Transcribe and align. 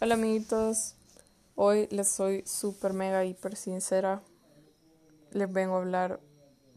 Hola 0.00 0.14
amiguitos, 0.14 0.94
hoy 1.56 1.88
les 1.90 2.06
soy 2.06 2.44
súper 2.46 2.92
mega 2.92 3.24
hiper 3.24 3.56
sincera. 3.56 4.22
Les 5.32 5.52
vengo 5.52 5.74
a 5.74 5.78
hablar 5.78 6.20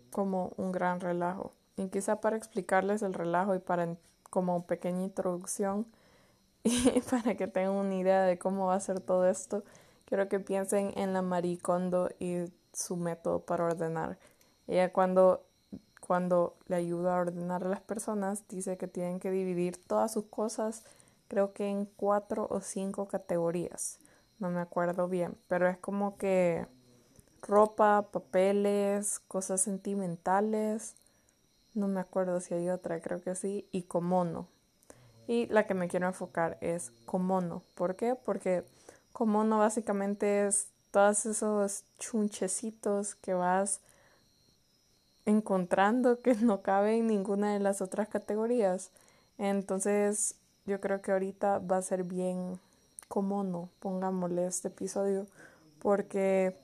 como 0.10 0.54
un 0.58 0.72
gran 0.72 1.00
relajo. 1.00 1.54
Y 1.78 1.90
quizá 1.90 2.20
para 2.20 2.36
explicarles 2.36 3.04
el 3.04 3.14
relajo 3.14 3.54
y 3.54 3.60
para 3.60 3.96
como 4.32 4.66
pequeña 4.66 5.04
introducción 5.04 5.86
y 6.64 7.00
para 7.02 7.38
que 7.38 7.46
tengan 7.46 7.74
una 7.76 7.94
idea 7.94 8.24
de 8.24 8.40
cómo 8.40 8.66
va 8.66 8.74
a 8.74 8.80
ser 8.80 9.02
todo 9.02 9.28
esto, 9.28 9.64
quiero 10.06 10.28
que 10.28 10.40
piensen 10.40 10.92
en 10.96 11.14
la 11.14 11.22
Maricondo 11.22 12.10
y 12.18 12.52
su 12.74 12.98
método 12.98 13.42
para 13.42 13.66
ordenar. 13.66 14.18
Ella 14.66 14.92
cuando, 14.92 15.46
cuando 16.00 16.58
le 16.66 16.78
ayuda 16.78 17.16
a 17.16 17.22
ordenar 17.22 17.66
a 17.66 17.70
las 17.70 17.82
personas 17.82 18.48
dice 18.48 18.78
que 18.78 18.88
tienen 18.88 19.20
que 19.20 19.30
dividir 19.30 19.78
todas 19.78 20.12
sus 20.12 20.26
cosas 20.26 20.84
creo 21.32 21.54
que 21.54 21.70
en 21.70 21.86
cuatro 21.86 22.46
o 22.50 22.60
cinco 22.60 23.08
categorías, 23.08 24.00
no 24.40 24.50
me 24.50 24.60
acuerdo 24.60 25.08
bien, 25.08 25.38
pero 25.48 25.70
es 25.70 25.78
como 25.78 26.18
que 26.18 26.68
ropa, 27.42 28.10
papeles, 28.12 29.22
cosas 29.30 29.62
sentimentales, 29.62 30.94
no 31.74 31.88
me 31.88 32.02
acuerdo 32.02 32.42
si 32.42 32.54
hay 32.54 32.68
otra, 32.70 33.00
creo 33.00 33.22
que 33.22 33.34
sí, 33.36 33.66
y 33.72 33.84
comono. 33.84 34.50
Y 35.26 35.46
la 35.46 35.66
que 35.66 35.74
me 35.74 35.88
quiero 35.88 36.08
enfocar 36.08 36.58
es 36.60 36.92
comono. 37.06 37.64
¿Por 37.76 37.96
qué? 37.96 38.16
Porque 38.16 38.66
comono 39.14 39.58
básicamente 39.58 40.46
es 40.46 40.68
todos 40.92 41.26
esos 41.26 41.86
chunchecitos 41.98 43.16
que 43.16 43.34
vas 43.34 43.80
encontrando 45.26 46.20
que 46.20 46.36
no 46.36 46.62
caben 46.62 46.96
en 46.96 47.08
ninguna 47.08 47.54
de 47.54 47.60
las 47.62 47.80
otras 47.80 48.10
categorías. 48.10 48.92
Entonces 49.38 50.36
yo 50.66 50.80
creo 50.80 51.02
que 51.02 51.12
ahorita 51.12 51.60
va 51.60 51.78
a 51.78 51.82
ser 51.82 52.04
bien 52.04 52.60
como 53.08 53.44
no, 53.44 53.70
pongámosle 53.80 54.46
este 54.46 54.70
episodio, 54.70 55.28
porque 55.80 56.56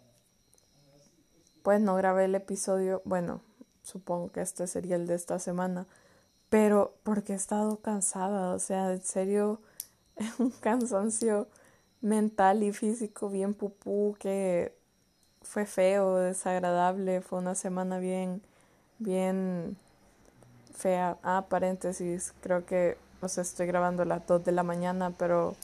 pues 1.64 1.82
no 1.82 1.96
grabé 1.96 2.26
el 2.26 2.36
episodio, 2.36 3.02
bueno, 3.04 3.42
supongo 3.84 4.32
que 4.32 4.42
este 4.42 4.68
sería 4.68 4.96
el 4.96 5.08
de 5.08 5.16
esta 5.16 5.40
semana, 5.40 5.86
pero 6.50 6.94
porque 7.04 7.34
he 7.34 7.36
estado 7.36 7.78
cansada, 7.78 8.54
o 8.54 8.60
sea, 8.60 8.94
en 8.94 9.02
serio, 9.02 9.60
es 10.16 10.40
un 10.40 10.52
cansancio 10.52 11.48
mental 12.02 12.64
y 12.64 12.72
físico 12.72 13.30
bien 13.30 13.54
pupú 13.54 14.16
que 14.20 14.74
fue 15.42 15.66
feo, 15.66 16.18
desagradable, 16.18 17.22
fue 17.22 17.40
una 17.40 17.56
semana 17.56 18.00
bien, 18.00 18.42
bien 19.00 19.78
fea. 20.74 21.18
Ah, 21.24 21.46
paréntesis, 21.50 22.34
creo 22.42 22.66
que 22.66 22.98
o 23.22 23.28
sea, 23.28 23.42
estoy 23.42 23.68
grabando 23.68 24.04
a 24.04 24.06
las 24.06 24.26
2 24.28 24.46
de 24.46 24.52
la 24.52 24.64
mañana, 24.64 25.12
pero 25.18 25.56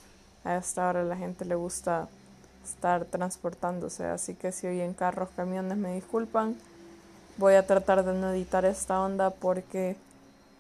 a 0.44 0.58
esta 0.58 0.90
hora 0.90 1.04
la 1.04 1.18
gente 1.18 1.46
le 1.46 1.56
gusta 1.56 2.08
estar 2.64 3.06
transportándose, 3.06 4.06
así 4.06 4.36
que 4.36 4.52
si 4.52 4.68
oyen 4.68 4.94
carros, 4.94 5.30
camiones, 5.36 5.78
me 5.78 5.94
disculpan. 5.96 6.56
Voy 7.38 7.56
a 7.56 7.66
tratar 7.66 8.04
de 8.04 8.14
no 8.14 8.32
editar 8.32 8.66
esta 8.66 9.02
onda 9.02 9.32
porque 9.32 9.96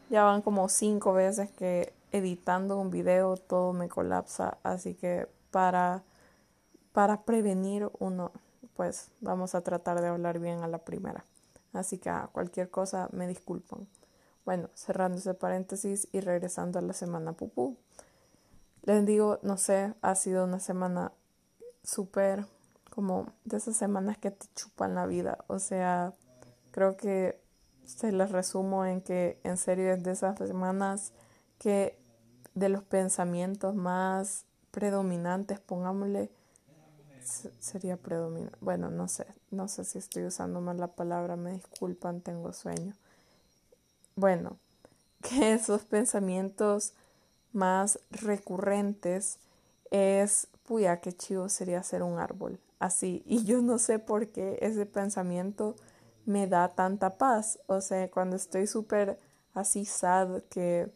ya 0.10 0.24
van 0.24 0.42
como 0.42 0.70
cinco 0.70 1.14
veces 1.14 1.50
que 1.52 1.94
editando 2.12 2.78
un 2.78 2.92
video 2.92 3.38
todo 3.38 3.74
me 3.74 3.90
colapsa, 3.90 4.58
así 4.64 4.94
que 4.94 5.28
para 5.52 6.04
para 6.94 7.24
prevenir 7.24 7.90
uno, 8.00 8.32
pues 8.76 9.10
vamos 9.20 9.56
a 9.56 9.62
tratar 9.62 10.00
de 10.00 10.08
hablar 10.08 10.40
bien 10.40 10.64
a 10.64 10.68
la 10.68 10.78
primera. 10.78 11.26
Así 11.74 11.98
que 11.98 12.10
a 12.10 12.30
cualquier 12.32 12.70
cosa 12.70 13.10
me 13.12 13.28
disculpan. 13.28 13.88
Bueno, 14.46 14.70
cerrando 14.74 15.18
ese 15.18 15.34
paréntesis 15.34 16.08
y 16.12 16.20
regresando 16.20 16.80
a 16.80 16.82
la 16.82 16.94
semana 16.94 17.34
pupú. 17.34 17.78
Les 18.84 19.06
digo, 19.06 19.40
no 19.42 19.58
sé, 19.58 19.94
ha 20.02 20.16
sido 20.16 20.44
una 20.44 20.60
semana 20.60 21.14
súper 21.84 22.46
como 22.90 23.28
de 23.46 23.58
esas 23.58 23.78
semanas 23.78 24.18
que 24.18 24.32
te 24.32 24.46
chupan 24.56 24.96
la 24.96 25.06
vida. 25.06 25.46
O 25.48 25.60
sea, 25.60 26.14
creo 26.72 26.98
que 26.98 27.42
se 27.86 28.12
las 28.12 28.32
resumo 28.32 28.86
en 28.86 29.02
que 29.02 29.40
en 29.44 29.58
serio 29.58 29.94
es 29.94 30.04
de 30.04 30.12
esas 30.12 30.38
semanas 30.38 31.14
que 31.58 31.98
de 32.54 32.70
los 32.70 32.84
pensamientos 32.84 33.76
más 33.76 34.46
predominantes, 34.72 35.60
pongámosle, 35.62 36.30
sería 37.60 37.96
predominante. 37.96 38.58
Bueno, 38.60 38.90
no 38.90 39.08
sé, 39.08 39.26
no 39.50 39.70
sé 39.70 39.86
si 39.86 40.00
estoy 40.00 40.26
usando 40.26 40.60
mal 40.60 40.78
la 40.78 40.88
palabra, 40.88 41.38
me 41.38 41.54
disculpan, 41.54 42.20
tengo 42.20 42.52
sueño 42.52 42.94
bueno, 44.16 44.58
que 45.22 45.54
esos 45.54 45.84
pensamientos 45.84 46.94
más 47.52 48.00
recurrentes 48.12 49.38
es, 49.92 50.48
puya, 50.64 51.00
qué 51.02 51.14
chido 51.14 51.50
sería 51.50 51.84
ser 51.84 52.04
un 52.04 52.20
árbol, 52.20 52.60
así. 52.80 53.24
Y 53.28 53.44
yo 53.46 53.62
no 53.62 53.78
sé 53.78 54.00
por 54.00 54.28
qué 54.28 54.58
ese 54.62 54.86
pensamiento 54.86 55.76
me 56.26 56.48
da 56.48 56.70
tanta 56.70 57.18
paz. 57.18 57.60
O 57.68 57.82
sea, 57.82 58.10
cuando 58.10 58.36
estoy 58.36 58.68
súper 58.68 59.20
así 59.54 59.86
sad 59.86 60.42
que 60.50 60.90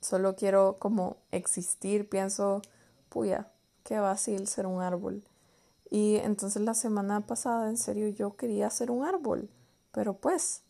solo 0.00 0.36
quiero 0.36 0.76
como 0.78 1.16
existir, 1.30 2.08
pienso, 2.08 2.62
puya, 3.08 3.48
qué 3.84 3.98
fácil 3.98 4.46
ser 4.46 4.66
un 4.66 4.82
árbol. 4.82 5.22
Y 5.90 6.16
entonces 6.16 6.62
la 6.62 6.74
semana 6.74 7.20
pasada, 7.20 7.68
en 7.68 7.78
serio, 7.78 8.08
yo 8.08 8.36
quería 8.36 8.68
ser 8.70 8.90
un 8.90 9.04
árbol, 9.04 9.48
pero 9.92 10.14
pues 10.14 10.62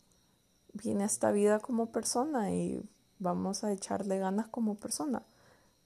viene 0.73 1.05
esta 1.05 1.31
vida 1.31 1.59
como 1.59 1.87
persona 1.87 2.51
y 2.51 2.83
vamos 3.19 3.63
a 3.63 3.71
echarle 3.71 4.19
ganas 4.19 4.47
como 4.47 4.75
persona, 4.75 5.23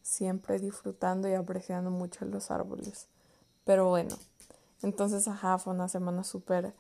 siempre 0.02 0.60
disfrutando 0.60 1.28
y 1.30 1.34
apreciando 1.34 1.90
mucho 1.90 2.26
los 2.26 2.52
árboles. 2.52 3.08
Pero 3.66 3.90
bueno, 3.90 4.16
entonces, 4.82 5.28
ajá, 5.28 5.58
fue 5.58 5.74
una 5.74 5.88
semana 5.88 6.24
súper, 6.24 6.74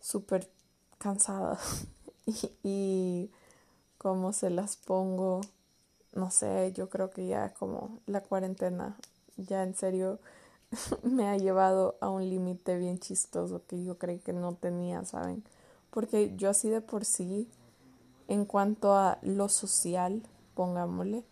súper 0.00 0.48
cansada 0.98 1.58
y, 2.26 2.50
y 2.62 3.30
como 3.98 4.32
se 4.32 4.50
las 4.50 4.76
pongo, 4.76 5.40
no 6.12 6.30
sé, 6.30 6.72
yo 6.74 6.88
creo 6.88 7.10
que 7.10 7.26
ya 7.26 7.54
como 7.54 7.98
la 8.06 8.20
cuarentena, 8.22 8.96
ya 9.36 9.62
en 9.62 9.74
serio 9.74 10.18
me 11.02 11.28
ha 11.28 11.36
llevado 11.36 11.96
a 12.00 12.08
un 12.10 12.28
límite 12.28 12.78
bien 12.78 12.98
chistoso 12.98 13.62
que 13.66 13.84
yo 13.84 13.98
creí 13.98 14.18
que 14.18 14.32
no 14.32 14.54
tenía, 14.54 15.04
¿saben? 15.04 15.44
Porque 15.94 16.34
yo 16.36 16.50
así 16.50 16.68
de 16.68 16.80
por 16.80 17.04
sí, 17.04 17.48
en 18.26 18.46
cuanto 18.46 18.96
a 18.96 19.18
lo 19.22 19.48
social, 19.48 20.24
pongámosle, 20.56 21.22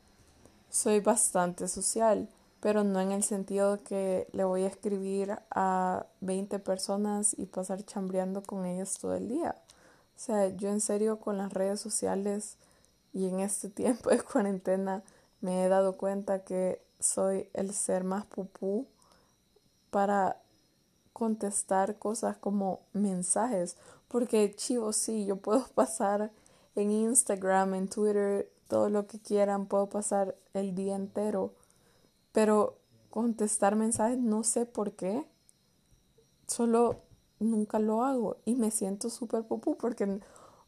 soy 0.70 1.00
bastante 1.00 1.66
social, 1.66 2.28
pero 2.60 2.84
no 2.84 3.00
en 3.00 3.10
el 3.10 3.24
sentido 3.24 3.76
de 3.76 3.82
que 3.82 4.28
le 4.30 4.44
voy 4.44 4.62
a 4.62 4.68
escribir 4.68 5.36
a 5.50 6.06
20 6.20 6.60
personas 6.60 7.34
y 7.36 7.46
pasar 7.46 7.84
chambreando 7.84 8.40
con 8.44 8.64
ellas 8.64 8.98
todo 9.00 9.14
el 9.14 9.28
día. 9.28 9.56
O 10.14 10.20
sea, 10.20 10.46
yo 10.50 10.68
en 10.68 10.80
serio 10.80 11.18
con 11.18 11.38
las 11.38 11.52
redes 11.52 11.80
sociales 11.80 12.56
y 13.12 13.26
en 13.26 13.40
este 13.40 13.68
tiempo 13.68 14.10
de 14.10 14.22
cuarentena 14.22 15.02
me 15.40 15.64
he 15.64 15.68
dado 15.68 15.96
cuenta 15.96 16.44
que 16.44 16.80
soy 17.00 17.48
el 17.52 17.74
ser 17.74 18.04
más 18.04 18.26
pupú 18.26 18.86
para 19.90 20.36
contestar 21.12 21.98
cosas 21.98 22.36
como 22.36 22.80
mensajes 22.92 23.76
porque 24.12 24.54
chivo, 24.54 24.92
sí, 24.92 25.24
yo 25.24 25.36
puedo 25.36 25.66
pasar 25.74 26.30
en 26.76 26.90
Instagram, 26.90 27.74
en 27.74 27.88
Twitter, 27.88 28.52
todo 28.68 28.90
lo 28.90 29.06
que 29.06 29.18
quieran, 29.18 29.66
puedo 29.66 29.88
pasar 29.88 30.36
el 30.52 30.74
día 30.74 30.94
entero. 30.94 31.54
Pero 32.32 32.78
contestar 33.10 33.74
mensajes 33.74 34.18
no 34.18 34.44
sé 34.44 34.66
por 34.66 34.92
qué. 34.92 35.26
Solo 36.46 37.00
nunca 37.40 37.78
lo 37.78 38.04
hago 38.04 38.36
y 38.44 38.54
me 38.54 38.70
siento 38.70 39.10
súper 39.10 39.44
popú 39.46 39.76
porque, 39.76 40.20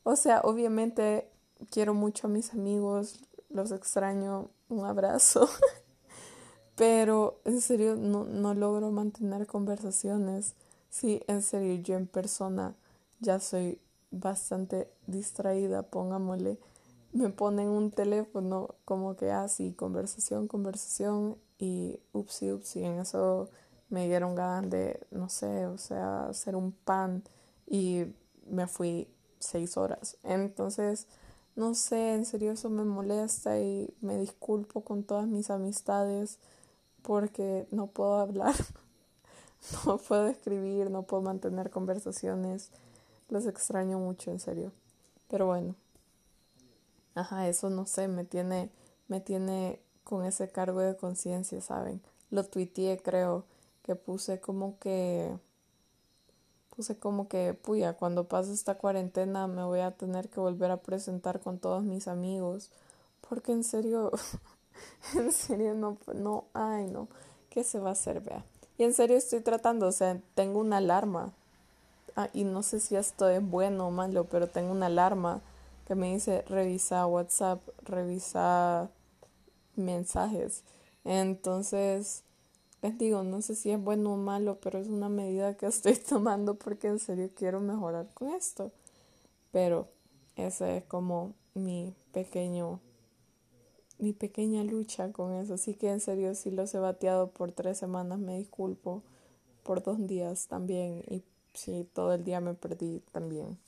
o 0.03 0.17
sea, 0.17 0.41
obviamente 0.43 1.31
quiero 1.71 1.95
mucho 1.95 2.27
a 2.27 2.31
mis 2.31 2.53
amigos, 2.53 3.21
los 3.51 3.73
extraño, 3.73 4.51
un 4.69 4.85
abrazo. 4.85 5.49
Pero 6.77 7.41
en 7.45 7.61
serio 7.61 7.95
no, 7.97 8.25
no 8.25 8.55
logro 8.55 8.91
mantener 8.91 9.47
conversaciones. 9.47 10.55
Sí, 10.91 11.23
en 11.29 11.43
serio, 11.43 11.75
yo 11.83 11.97
en 11.97 12.07
persona 12.07 12.75
ya 13.25 13.41
soy 13.41 13.81
bastante 14.11 14.89
distraída, 15.07 15.83
pongámosle, 15.83 16.59
me 17.13 17.31
ponen 17.31 17.69
un 17.69 17.91
teléfono 17.91 18.75
como 18.85 19.17
que 19.17 19.31
así, 19.31 19.71
ah, 19.73 19.77
conversación, 19.77 20.49
conversación 20.49 21.37
y 21.59 21.99
upsi, 22.13 22.53
upsi, 22.53 22.85
en 22.85 23.01
eso 23.01 23.49
me 23.89 24.07
dieron 24.07 24.35
ganas 24.35 24.71
de, 24.71 25.01
no 25.11 25.29
sé, 25.29 25.67
o 25.67 25.79
sea, 25.79 26.27
hacer 26.27 26.57
un 26.57 26.73
pan 26.73 27.23
y 27.67 28.05
me 28.51 28.67
fui 28.67 29.09
seis 29.39 29.77
horas. 29.77 30.17
Entonces, 30.23 31.07
no 31.57 31.75
sé, 31.75 32.15
en 32.15 32.27
serio 32.27 32.53
eso 32.53 32.69
me 32.71 32.85
molesta 32.85 33.59
y 33.61 33.95
me 34.01 34.19
disculpo 34.19 34.83
con 34.83 35.05
todas 35.05 35.27
mis 35.27 35.51
amistades 35.51 36.39
porque 37.03 37.67
no 37.71 37.87
puedo 37.87 38.19
hablar, 38.19 38.55
no 39.87 39.99
puedo 39.99 40.27
escribir, 40.27 40.91
no 40.91 41.03
puedo 41.03 41.23
mantener 41.23 41.71
conversaciones 41.71 42.71
los 43.29 43.47
extraño 43.47 43.99
mucho, 43.99 44.31
en 44.31 44.41
serio. 44.41 44.73
Pero 45.29 45.47
bueno. 45.47 45.75
Ajá, 47.15 47.49
eso 47.49 47.71
no 47.71 47.87
sé, 47.87 48.09
me 48.09 48.25
tiene, 48.25 48.71
me 49.09 49.21
tiene 49.21 49.81
con 50.03 50.25
ese 50.25 50.49
cargo 50.49 50.81
de 50.81 50.97
conciencia, 50.97 51.61
¿saben? 51.61 52.03
Lo 52.31 52.45
tuiteé, 52.45 53.01
creo, 53.01 53.45
que 53.83 53.95
puse 53.95 54.41
como 54.41 54.79
que 54.79 55.39
puse 56.75 56.99
como 56.99 57.29
que, 57.29 57.55
puya, 57.55 57.93
cuando 57.95 58.27
pase 58.27 58.53
esta 58.53 58.77
cuarentena 58.77 59.47
me 59.47 59.63
voy 59.63 59.81
a 59.81 59.93
tener 59.93 60.29
que 60.29 60.41
volver 60.41 60.71
a 60.71 60.79
presentar 60.83 61.41
con 61.41 61.59
todos 61.59 61.85
mis 61.85 62.09
amigos, 62.09 62.71
porque 63.29 63.53
en 63.53 63.63
serio, 63.65 64.11
en 65.15 65.31
serio 65.33 65.75
no, 65.75 65.99
no, 66.15 66.47
ay 66.53 66.87
no, 66.87 67.09
¿qué 67.51 67.63
se 67.65 67.79
va 67.79 67.91
a 67.91 67.93
hacer, 67.93 68.21
vea? 68.21 68.45
Y 68.77 68.83
en 68.83 68.93
serio 68.93 69.17
estoy 69.17 69.41
tratando, 69.41 69.87
o 69.87 69.93
sea, 69.93 70.21
tengo 70.35 70.59
una 70.59 70.79
alarma, 70.79 71.33
ah, 72.17 72.29
y 72.33 72.45
no 72.45 72.63
sé 72.63 72.81
si 72.81 72.97
esto 72.97 73.29
es 73.29 73.43
bueno 73.43 73.89
o 73.89 73.91
malo, 73.91 74.25
pero 74.25 74.49
tengo 74.49 74.73
una 74.73 74.87
alarma 74.87 75.43
que 75.87 75.95
me 75.95 76.13
dice 76.13 76.43
revisa 76.49 77.07
WhatsApp, 77.07 77.61
revisa 77.83 78.91
mensajes. 79.77 80.65
Entonces, 81.05 82.25
les 82.83 82.99
digo, 82.99 83.23
no 83.23 83.43
sé 83.43 83.55
si 83.55 83.71
es 83.71 83.83
bueno 83.83 84.15
o 84.15 84.17
malo, 84.17 84.59
pero 84.61 84.79
es 84.79 84.89
una 84.89 85.09
medida 85.09 85.57
que 85.57 85.67
estoy 85.69 85.97
tomando 85.97 86.55
porque 86.55 86.89
en 86.89 86.99
serio 86.99 87.31
quiero 87.35 87.61
mejorar 87.61 88.09
con 88.15 88.29
esto. 88.35 88.73
Pero 89.53 89.89
esa 90.37 90.75
es 90.75 90.85
como 90.85 91.35
mi 91.55 91.95
pequeño, 92.13 92.81
mi 93.99 94.13
pequeña 94.13 94.65
lucha 94.65 95.13
con 95.13 95.33
eso. 95.35 95.55
Así 95.55 95.75
que 95.75 95.91
en 95.91 96.01
serio, 96.01 96.35
si 96.35 96.51
los 96.51 96.75
he 96.75 96.79
bateado 96.79 97.31
por 97.31 97.53
tres 97.53 97.79
semanas, 97.79 98.19
me 98.19 98.37
disculpo. 98.39 99.03
Por 99.63 99.83
dos 99.83 100.07
días 100.07 100.47
también. 100.49 101.03
Y 101.09 101.23
si 101.55 101.85
todo 101.85 102.13
el 102.13 102.25
día 102.25 102.41
me 102.41 102.55
perdí 102.55 103.01
también. 103.13 103.59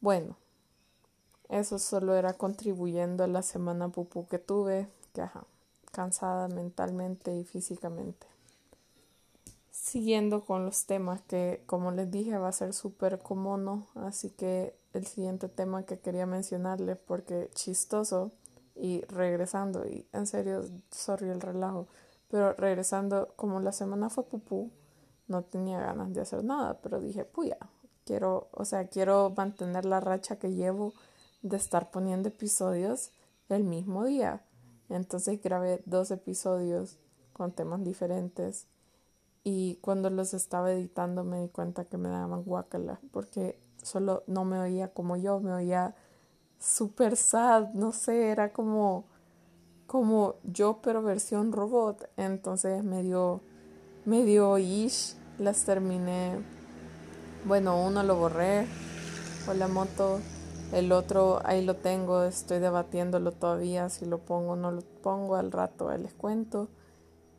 Bueno, 0.00 0.36
eso 1.48 1.78
solo 1.78 2.14
era 2.14 2.34
contribuyendo 2.34 3.24
a 3.24 3.28
la 3.28 3.42
semana 3.42 3.88
pupú 3.88 4.26
que 4.26 4.38
tuve. 4.38 4.88
Que 5.12 5.22
ajá 5.22 5.44
cansada 5.94 6.48
mentalmente 6.48 7.34
y 7.34 7.44
físicamente. 7.44 8.26
Siguiendo 9.70 10.44
con 10.44 10.66
los 10.66 10.86
temas 10.86 11.22
que, 11.22 11.62
como 11.66 11.92
les 11.92 12.10
dije, 12.10 12.36
va 12.36 12.48
a 12.48 12.52
ser 12.52 12.74
súper 12.74 13.20
común, 13.20 13.86
así 13.94 14.30
que 14.30 14.74
el 14.92 15.06
siguiente 15.06 15.48
tema 15.48 15.84
que 15.84 15.98
quería 15.98 16.26
mencionarles, 16.26 16.98
porque 16.98 17.50
chistoso, 17.54 18.32
y 18.74 19.02
regresando, 19.02 19.86
y 19.86 20.04
en 20.12 20.26
serio, 20.26 20.64
sorry 20.90 21.28
el 21.28 21.40
relajo, 21.40 21.86
pero 22.28 22.52
regresando, 22.54 23.32
como 23.36 23.60
la 23.60 23.70
semana 23.70 24.10
fue 24.10 24.24
pupú, 24.24 24.70
no 25.26 25.42
tenía 25.42 25.80
ganas 25.80 26.12
de 26.12 26.20
hacer 26.20 26.44
nada, 26.44 26.80
pero 26.82 27.00
dije, 27.00 27.24
puya, 27.24 27.58
quiero, 28.04 28.48
o 28.52 28.64
sea, 28.64 28.88
quiero 28.88 29.32
mantener 29.36 29.84
la 29.84 30.00
racha 30.00 30.36
que 30.36 30.52
llevo 30.52 30.92
de 31.42 31.56
estar 31.56 31.90
poniendo 31.90 32.28
episodios 32.28 33.10
el 33.48 33.64
mismo 33.64 34.04
día. 34.04 34.42
Entonces 34.88 35.42
grabé 35.42 35.82
dos 35.86 36.10
episodios 36.10 36.98
con 37.32 37.52
temas 37.52 37.82
diferentes 37.84 38.66
y 39.42 39.76
cuando 39.76 40.08
los 40.10 40.34
estaba 40.34 40.72
editando 40.72 41.24
me 41.24 41.40
di 41.40 41.48
cuenta 41.48 41.84
que 41.84 41.98
me 41.98 42.08
daban 42.08 42.44
guacala 42.44 43.00
porque 43.12 43.58
solo 43.82 44.22
no 44.26 44.44
me 44.44 44.58
oía 44.58 44.88
como 44.88 45.16
yo, 45.16 45.40
me 45.40 45.52
oía 45.52 45.94
super 46.58 47.16
sad, 47.16 47.74
no 47.74 47.92
sé, 47.92 48.28
era 48.28 48.52
como 48.52 49.04
como 49.86 50.36
yo 50.44 50.80
pero 50.82 51.02
versión 51.02 51.52
robot, 51.52 52.08
entonces 52.16 52.82
me 52.82 53.02
dio 53.02 53.42
me 54.04 54.24
dio 54.24 54.58
ish, 54.58 55.16
las 55.38 55.64
terminé. 55.64 56.38
Bueno, 57.44 57.84
uno 57.84 58.02
lo 58.02 58.16
borré 58.16 58.66
con 59.46 59.58
la 59.58 59.68
moto 59.68 60.20
el 60.74 60.90
otro 60.90 61.40
ahí 61.44 61.64
lo 61.64 61.76
tengo, 61.76 62.24
estoy 62.24 62.58
debatiéndolo 62.58 63.30
todavía, 63.30 63.88
si 63.90 64.06
lo 64.06 64.18
pongo 64.18 64.52
o 64.52 64.56
no 64.56 64.72
lo 64.72 64.80
pongo, 64.80 65.36
al 65.36 65.52
rato 65.52 65.96
les 65.96 66.12
cuento, 66.14 66.68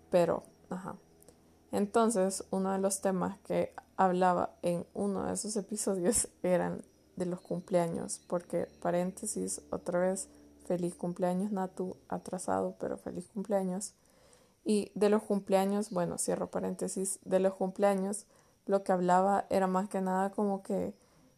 pero, 0.09 0.43
ajá. 0.69 0.95
Entonces, 1.73 2.45
uno 2.51 2.71
de 2.71 2.79
los 2.79 3.01
temas 3.01 3.37
que 3.39 3.73
hablaba 3.97 4.51
en 4.61 4.85
uno 4.93 5.25
de 5.25 5.33
esos 5.33 5.57
episodios 5.57 6.29
eran 6.43 6.81
de 7.17 7.25
los 7.25 7.41
cumpleaños, 7.41 8.21
porque 8.27 8.69
paréntesis, 8.81 9.61
otra 9.69 9.99
vez, 9.99 10.29
feliz 10.65 10.95
cumpleaños 10.95 11.51
Natu, 11.51 11.97
atrasado, 12.07 12.75
pero 12.79 12.97
feliz 12.97 13.27
cumpleaños. 13.33 13.93
Y 14.65 14.91
de 14.95 15.09
los 15.09 15.23
cumpleaños, 15.23 15.91
bueno, 15.91 16.17
cierro 16.17 16.49
paréntesis, 16.49 17.19
de 17.23 17.39
los 17.39 17.53
cumpleaños, 17.53 18.25
lo 18.65 18.83
que 18.83 18.91
hablaba 18.91 19.45
era 19.49 19.67
más 19.67 19.87
que 19.87 20.01
nada 20.01 20.31
como 20.31 20.63
que 20.63 20.93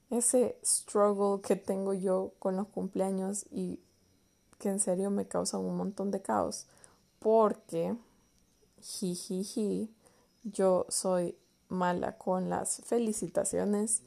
ese 0.09 0.57
struggle 0.63 1.41
que 1.41 1.55
tengo 1.55 1.93
yo 1.93 2.31
con 2.39 2.55
los 2.55 2.67
cumpleaños 2.67 3.45
y 3.51 3.79
que 4.57 4.69
en 4.69 4.79
serio 4.79 5.11
me 5.11 5.27
causa 5.27 5.57
un 5.57 5.75
montón 5.75 6.11
de 6.11 6.21
caos 6.21 6.65
porque 7.19 7.95
jijiji 8.81 9.93
yo 10.43 10.85
soy 10.89 11.37
mala 11.67 12.17
con 12.17 12.49
las 12.49 12.81
felicitaciones 12.85 14.01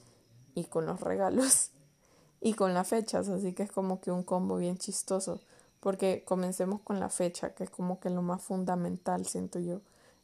y 0.54 0.64
con 0.64 0.86
los 0.86 1.00
regalos 1.00 1.70
y 2.40 2.54
con 2.54 2.72
las 2.72 2.88
fechas 2.88 3.28
así 3.28 3.52
que 3.52 3.64
es 3.64 3.72
como 3.72 4.00
que 4.00 4.10
un 4.10 4.22
combo 4.22 4.56
bien 4.56 4.78
chistoso 4.78 5.40
porque 5.80 6.24
comencemos 6.24 6.80
con 6.82 7.00
la 7.00 7.08
fecha 7.08 7.54
que 7.54 7.64
es 7.64 7.70
como 7.70 8.00
que 8.00 8.10
lo 8.10 8.22
más 8.22 8.42
fundamental 8.42 9.26
siento 9.26 9.58
yo. 9.58 9.80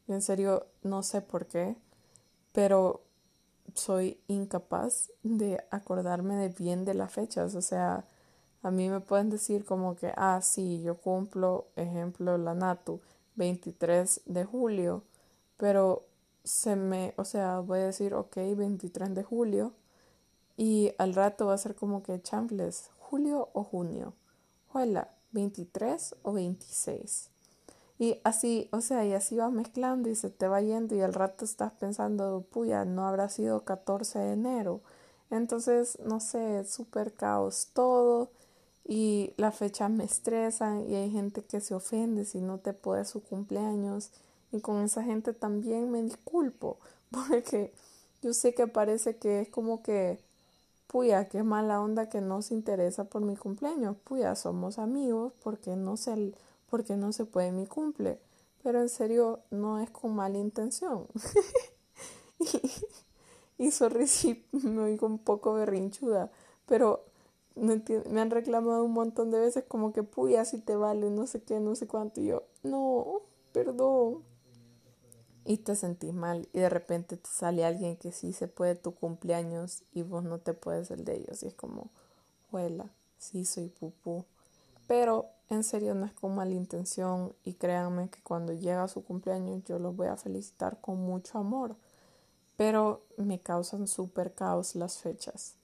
Yo 0.07 0.15
en 0.15 0.23
serio 0.23 0.67
no 0.83 1.03
sé 1.03 1.21
por 1.23 1.47
qué 1.47 1.77
pero 2.57 3.03
soy 3.75 4.19
incapaz 4.29 5.11
de 5.23 5.63
acordarme 5.71 6.37
de 6.37 6.49
bien 6.49 6.87
de 6.87 6.95
las 6.95 7.13
fechas. 7.13 7.55
O 7.55 7.61
sea, 7.61 8.07
a 8.63 8.71
mí 8.71 8.89
me 8.89 9.01
pueden 9.01 9.29
decir 9.29 9.67
como 9.67 9.95
que, 9.95 10.15
ah, 10.17 10.41
sí, 10.43 10.81
yo 10.81 10.97
cumplo, 10.97 11.67
ejemplo, 11.77 12.39
la 12.39 12.55
Natu, 12.55 13.03
23 13.35 14.23
de 14.25 14.47
julio, 14.47 15.03
pero 15.59 16.07
se 16.45 16.77
me, 16.77 17.13
o 17.19 17.27
sea, 17.27 17.61
voy 17.61 17.81
a 17.81 17.87
decir, 17.89 18.15
ok, 18.15 18.37
23 18.57 19.15
de 19.15 19.23
julio, 19.23 19.75
y 20.57 20.95
al 20.97 21.13
rato 21.13 21.45
va 21.49 21.53
a 21.53 21.59
ser 21.59 21.75
como 21.75 22.03
que 22.03 22.23
champles, 22.23 22.89
julio 22.99 23.51
o 23.53 23.65
junio, 23.65 24.15
juela, 24.73 25.11
23 25.37 26.17
o 26.23 26.33
26. 26.33 27.29
Y 27.99 28.21
así, 28.25 28.69
o 28.73 28.81
sea, 28.81 29.05
y 29.07 29.13
así 29.13 29.37
va 29.37 29.51
mezclando 29.51 30.09
y 30.09 30.17
se 30.17 30.31
te 30.31 30.49
va 30.49 30.61
yendo 30.61 30.95
y 30.95 31.01
al 31.03 31.15
rato 31.15 31.45
estás 31.45 31.73
pensando, 31.73 32.45
puya, 32.51 32.85
no 32.85 33.07
habrá 33.07 33.29
sido 33.29 33.65
14 33.65 34.19
de 34.19 34.33
enero. 34.33 34.81
Entonces, 35.31 35.99
no 36.05 36.21
sé, 36.21 36.65
súper 36.65 37.15
caos 37.15 37.69
todo 37.73 38.31
y 38.85 39.33
las 39.37 39.57
fechas 39.57 39.91
me 39.91 40.05
estresan 40.05 40.89
y 40.89 40.95
hay 40.95 41.11
gente 41.11 41.43
que 41.43 41.61
se 41.61 41.75
ofende 41.75 42.25
si 42.25 42.41
no 42.41 42.59
te 42.59 42.73
puede 42.73 43.05
su 43.05 43.23
cumpleaños 43.23 44.11
y 44.53 44.61
con 44.61 44.83
esa 44.83 45.03
gente 45.03 45.33
también 45.33 45.91
me 45.91 46.03
disculpo 46.03 46.79
porque 47.11 47.73
yo 48.23 48.33
sé 48.35 48.55
que 48.55 48.67
parece 48.67 49.17
que 49.17 49.41
es 49.41 49.49
como 49.49 49.83
que, 49.83 50.19
puya, 50.87 51.29
qué 51.29 51.43
mala 51.43 51.81
onda 51.81 52.09
que 52.09 52.21
no 52.21 52.43
se 52.43 52.55
interesa 52.55 53.05
por 53.05 53.23
mi 53.23 53.37
cumpleaños, 53.37 53.97
puya, 54.05 54.35
somos 54.35 54.79
amigos 54.79 55.33
porque 55.43 55.77
no 55.77 55.97
sé 55.97 56.33
porque 56.71 56.97
no 56.97 57.13
se 57.13 57.25
puede 57.25 57.53
mi 57.53 57.67
cumple. 57.67 58.19
Pero 58.63 58.81
en 58.81 58.89
serio, 58.89 59.41
no 59.51 59.79
es 59.81 59.91
con 59.91 60.15
mala 60.15 60.39
intención. 60.39 61.07
y, 63.59 63.69
y 63.69 63.71
me 64.53 64.83
oigo 64.83 65.07
un 65.07 65.19
poco 65.19 65.55
berrinchuda, 65.55 66.31
pero 66.67 67.05
me, 67.55 67.83
me, 68.11 68.21
han 68.21 68.31
reclamado 68.31 68.85
un 68.85 68.93
montón 68.93 69.31
de 69.31 69.39
veces 69.41 69.65
como 69.67 69.93
que, 69.93 70.03
puya, 70.03 70.45
si 70.45 70.59
te 70.59 70.77
vale, 70.77 71.11
no 71.11 71.27
sé 71.27 71.43
qué, 71.43 71.61
no 71.61 71.75
sé 71.75 71.87
cuánto. 71.87 72.21
Y 72.21 72.27
yo, 72.27 72.43
no, 72.63 73.23
perdón. 73.53 74.23
Y 75.49 75.59
te 75.59 75.77
sentís 75.77 76.13
mal 76.13 76.49
y 76.53 76.59
de 76.59 76.69
repente 76.69 77.17
te 77.17 77.29
sale 77.29 77.65
alguien 77.65 77.97
que 77.97 78.11
sí 78.11 78.33
se 78.33 78.49
puede 78.49 78.75
tu 78.75 78.95
cumpleaños 78.95 79.85
y 79.93 80.03
vos 80.03 80.25
no 80.25 80.39
te 80.39 80.55
puedes 80.55 80.91
el 80.91 81.05
de 81.05 81.19
ellos. 81.19 81.43
Y 81.45 81.47
es 81.47 81.55
como, 81.55 81.91
huela, 82.51 82.91
sí 83.19 83.45
soy 83.45 83.69
pupú. 83.69 84.25
Pero 84.89 85.27
en 85.49 85.63
serio 85.63 85.95
no 85.95 86.05
es 86.05 86.13
con 86.13 86.35
mala 86.35 86.53
intención 86.53 87.33
y 87.45 87.55
créanme 87.55 88.09
que 88.09 88.21
cuando 88.23 88.53
llega 88.53 88.89
su 88.89 89.05
cumpleaños 89.05 89.63
yo 89.65 89.79
los 89.79 89.95
voy 89.95 90.09
a 90.09 90.17
felicitar 90.17 90.81
con 90.81 90.99
mucho 90.99 91.39
amor. 91.39 91.77
Pero 92.57 93.03
me 93.17 93.39
causan 93.39 93.87
súper 93.87 94.35
caos 94.35 94.75
las 94.75 94.99
fechas. 94.99 95.55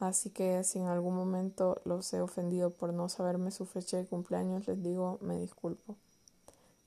Así 0.00 0.30
que 0.30 0.64
si 0.64 0.80
en 0.80 0.86
algún 0.86 1.14
momento 1.14 1.80
los 1.84 2.12
he 2.12 2.20
ofendido 2.20 2.70
por 2.70 2.92
no 2.92 3.08
saberme 3.08 3.52
su 3.52 3.64
fecha 3.64 3.96
de 3.96 4.06
cumpleaños, 4.06 4.66
les 4.66 4.82
digo 4.82 5.18
me 5.20 5.38
disculpo. 5.38 5.96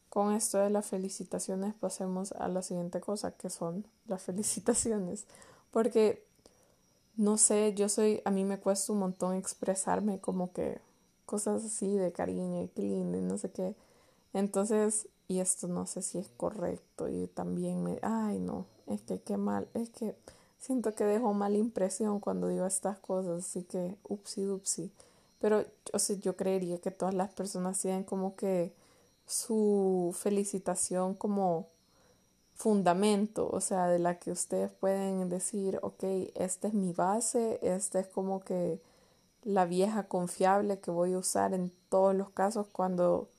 Con 0.10 0.34
esto 0.34 0.58
de 0.58 0.70
las 0.70 0.88
felicitaciones 0.88 1.74
pasemos 1.74 2.32
a 2.34 2.48
la 2.48 2.62
siguiente 2.62 3.02
cosa, 3.02 3.32
que 3.32 3.50
son 3.50 3.86
las 4.08 4.24
felicitaciones. 4.24 5.26
Porque, 5.72 6.24
no 7.16 7.38
sé, 7.38 7.74
yo 7.76 7.90
soy, 7.90 8.22
a 8.26 8.32
mí 8.32 8.44
me 8.46 8.60
cuesta 8.60 8.94
un 8.94 9.00
montón 9.00 9.36
expresarme 9.36 10.20
como 10.20 10.54
que 10.54 10.80
cosas 11.26 11.64
así 11.66 11.96
de 11.96 12.12
cariño 12.12 12.70
y 12.76 12.82
lindo 12.82 13.18
y 13.18 13.22
no 13.22 13.38
sé 13.38 13.52
qué. 13.52 13.76
Entonces, 14.34 15.08
y 15.28 15.40
esto 15.40 15.68
no 15.68 15.86
sé 15.86 16.02
si 16.02 16.18
es 16.18 16.30
correcto 16.38 17.10
y 17.10 17.28
también 17.28 17.84
me, 17.84 18.00
ay 18.02 18.40
no, 18.40 18.66
es 18.88 19.02
que 19.02 19.20
qué 19.22 19.38
mal, 19.38 19.68
es 19.74 19.90
que 19.90 20.16
siento 20.60 20.96
que 20.96 21.04
dejo 21.04 21.34
mala 21.34 21.58
impresión 21.58 22.20
cuando 22.20 22.48
digo 22.48 22.66
estas 22.66 22.98
cosas, 23.00 23.46
así 23.46 23.64
que 23.64 23.96
upsi 24.08 24.44
dupsi. 24.44 24.92
pero 25.40 25.66
o 25.94 26.00
sea, 26.00 26.16
yo 26.18 26.36
creería 26.36 26.80
que 26.80 26.92
todas 26.92 27.14
las 27.14 27.32
personas 27.34 27.80
tienen 27.80 28.04
como 28.04 28.36
que 28.36 28.74
su 29.28 30.16
felicitación 30.18 31.14
como 31.14 31.68
fundamento, 32.56 33.48
o 33.52 33.62
sea, 33.62 33.88
de 33.88 34.00
la 34.00 34.18
que 34.18 34.32
ustedes 34.32 34.72
pueden 34.72 35.30
decir, 35.30 35.78
ok, 35.84 36.04
esta 36.34 36.70
es 36.70 36.74
mi 36.74 36.94
base, 36.94 37.60
esta 37.62 38.00
es 38.00 38.08
como 38.08 38.40
que 38.40 38.82
la 39.44 39.66
vieja 39.66 40.04
confiable 40.08 40.80
que 40.80 40.90
voy 40.90 41.14
a 41.14 41.20
usar 41.20 41.54
en 41.54 41.72
todos 41.90 42.16
los 42.16 42.30
casos 42.32 42.68
cuando 42.72 43.30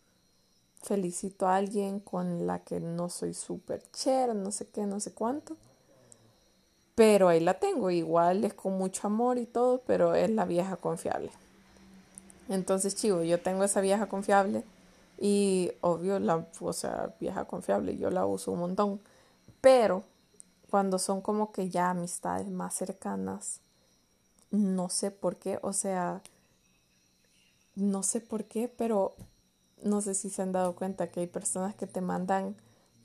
felicito 0.83 1.49
a 1.49 1.57
alguien 1.57 2.00
con 2.00 2.47
la 2.47 2.61
que 2.61 2.80
no 2.80 3.09
soy 3.09 3.35
súper 3.35 3.83
cher, 3.90 4.35
no 4.37 4.52
sé 4.52 4.68
qué, 4.68 4.87
no 4.87 5.00
sé 5.00 5.12
cuánto. 5.12 5.57
Pero 6.95 7.28
ahí 7.28 7.40
la 7.40 7.54
tengo, 7.54 7.90
igual 7.90 8.45
es 8.45 8.54
con 8.54 8.76
mucho 8.76 9.07
amor 9.07 9.38
y 9.38 9.47
todo, 9.47 9.83
pero 9.87 10.14
es 10.14 10.30
la 10.30 10.45
vieja 10.45 10.76
confiable. 10.76 11.30
Entonces, 12.49 12.95
chivo, 12.95 13.23
yo 13.23 13.40
tengo 13.40 13.64
esa 13.64 13.80
vieja 13.80 14.07
confiable 14.07 14.64
y 15.19 15.73
obvio, 15.81 16.19
la, 16.21 16.47
o 16.61 16.73
sea, 16.73 17.15
vieja 17.21 17.45
confiable, 17.47 17.97
yo 17.97 18.11
la 18.11 18.27
uso 18.27 18.53
un 18.53 18.61
montón. 18.61 19.01
Pero 19.61 20.05
cuando 20.71 20.99
son 20.99 21.21
como 21.21 21.53
que 21.53 21.71
ya 21.71 21.91
amistades 21.91 22.49
más 22.49 22.75
cercanas, 22.75 23.61
no 24.51 24.89
sé 24.89 25.11
por 25.11 25.37
qué, 25.37 25.59
o 25.63 25.73
sea, 25.73 26.23
no 27.75 28.03
sé 28.03 28.21
por 28.21 28.45
qué, 28.45 28.69
pero 28.69 29.15
no 29.83 30.01
sé 30.01 30.15
si 30.15 30.31
se 30.31 30.43
han 30.43 30.53
dado 30.53 30.75
cuenta 30.75 31.09
que 31.09 31.21
hay 31.21 31.27
personas 31.27 31.75
que 31.75 31.87
te 31.87 32.01
mandan 32.01 32.57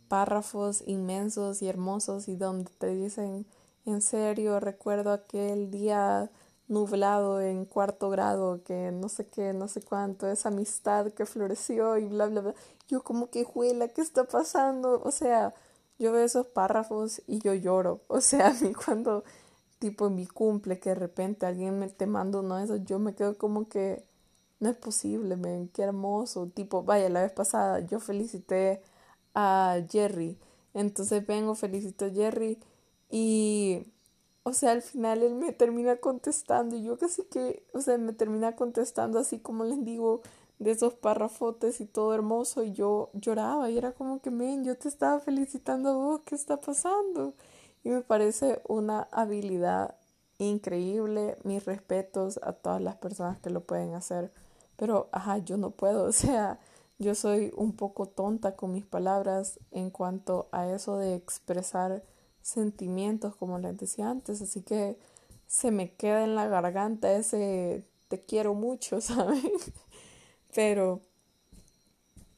párrafos 0.08 0.84
inmensos 0.86 1.62
y 1.62 1.67
hermosos 1.67 2.27
y 2.27 2.36
donde 2.36 2.72
te 2.77 2.88
dicen, 2.88 3.46
en 3.86 4.01
serio, 4.01 4.60
recuerdo 4.60 5.12
aquel 5.12 5.72
día 5.72 6.29
nublado 6.67 7.41
en 7.41 7.65
cuarto 7.65 8.10
grado, 8.10 8.63
que 8.63 8.91
no 8.91 9.10
sé 9.10 9.27
qué, 9.27 9.53
no 9.53 9.67
sé 9.67 9.82
cuánto, 9.82 10.27
esa 10.29 10.50
amistad 10.50 11.12
que 11.12 11.25
floreció 11.25 11.98
y 11.98 12.05
bla, 12.05 12.27
bla, 12.27 12.41
bla. 12.41 12.55
Yo 12.88 13.03
como 13.03 13.29
que 13.29 13.43
juela, 13.43 13.89
¿qué 13.89 14.01
está 14.01 14.25
pasando? 14.25 15.01
O 15.03 15.12
sea, 15.12 15.53
yo 16.00 16.12
veo 16.12 16.24
esos 16.25 16.48
párrafos 16.48 17.22
y 17.27 17.39
yo 17.39 17.53
lloro. 17.53 18.01
O 18.08 18.22
sea, 18.22 18.50
a 18.50 18.53
mí 18.53 18.74
cuando, 18.74 19.24
tipo 19.79 20.08
en 20.08 20.15
mi 20.15 20.27
cumple, 20.27 20.79
que 20.79 20.89
de 20.91 20.96
repente 20.96 21.46
alguien 21.46 21.79
me 21.79 21.89
te 21.89 22.08
manda 22.08 22.39
uno 22.39 22.58
de 22.58 22.65
esos, 22.65 22.86
yo 22.86 23.00
me 23.00 23.15
quedo 23.15 23.38
como 23.38 23.67
que 23.70 24.03
no 24.60 24.70
es 24.70 24.77
posible, 24.77 25.36
men, 25.38 25.70
qué 25.70 25.84
hermoso. 25.84 26.48
Tipo, 26.50 26.84
vaya, 26.84 27.10
la 27.10 27.22
vez 27.24 27.32
pasada 27.34 27.82
yo 27.82 28.00
felicité 28.00 28.82
a 29.36 29.79
Jerry. 29.89 30.39
Entonces 30.74 31.25
vengo, 31.27 31.55
felicito 31.55 32.05
a 32.05 32.10
Jerry 32.10 32.60
y 33.10 33.92
o 34.43 34.53
sea, 34.53 34.71
al 34.71 34.81
final 34.81 35.23
él 35.23 35.35
me 35.35 35.53
termina 35.53 35.97
contestando 35.97 36.75
y 36.75 36.83
yo 36.83 36.97
casi 36.97 37.23
que, 37.23 37.65
o 37.73 37.81
sea, 37.81 37.97
me 37.97 38.13
termina 38.13 38.55
contestando 38.55 39.19
así 39.19 39.39
como 39.39 39.63
les 39.63 39.83
digo, 39.83 40.21
de 40.59 40.71
esos 40.71 40.93
párrafotes 40.93 41.81
y 41.81 41.85
todo 41.85 42.13
hermoso 42.13 42.63
y 42.63 42.73
yo 42.73 43.09
lloraba 43.13 43.69
y 43.69 43.77
era 43.77 43.91
como 43.93 44.21
que, 44.21 44.31
men, 44.31 44.63
yo 44.63 44.77
te 44.77 44.88
estaba 44.88 45.19
felicitando 45.19 45.89
a 45.89 45.93
vos, 45.93 46.21
¿qué 46.25 46.35
está 46.35 46.59
pasando? 46.59 47.33
Y 47.83 47.89
me 47.89 48.01
parece 48.01 48.62
una 48.67 49.07
habilidad 49.12 49.95
increíble, 50.39 51.38
mis 51.43 51.65
respetos 51.65 52.39
a 52.43 52.53
todas 52.53 52.81
las 52.81 52.95
personas 52.95 53.39
que 53.39 53.50
lo 53.50 53.62
pueden 53.62 53.93
hacer, 53.93 54.31
pero, 54.77 55.09
ajá, 55.12 55.38
yo 55.39 55.57
no 55.57 55.71
puedo, 55.71 56.03
o 56.07 56.12
sea, 56.12 56.59
yo 57.00 57.15
soy 57.15 57.51
un 57.55 57.73
poco 57.75 58.07
tonta 58.07 58.55
con 58.55 58.73
mis 58.73 58.85
palabras 58.85 59.59
en 59.71 59.89
cuanto 59.89 60.47
a 60.51 60.67
eso 60.69 60.97
de 60.97 61.15
expresar 61.15 62.03
sentimientos, 62.43 63.35
como 63.35 63.57
les 63.57 63.75
decía 63.75 64.09
antes, 64.09 64.41
así 64.41 64.62
que 64.62 64.97
se 65.47 65.71
me 65.71 65.93
queda 65.93 66.23
en 66.23 66.35
la 66.35 66.47
garganta 66.47 67.12
ese 67.13 67.83
te 68.09 68.21
quiero 68.21 68.53
mucho, 68.53 69.01
¿saben? 69.01 69.41
Pero 70.53 71.01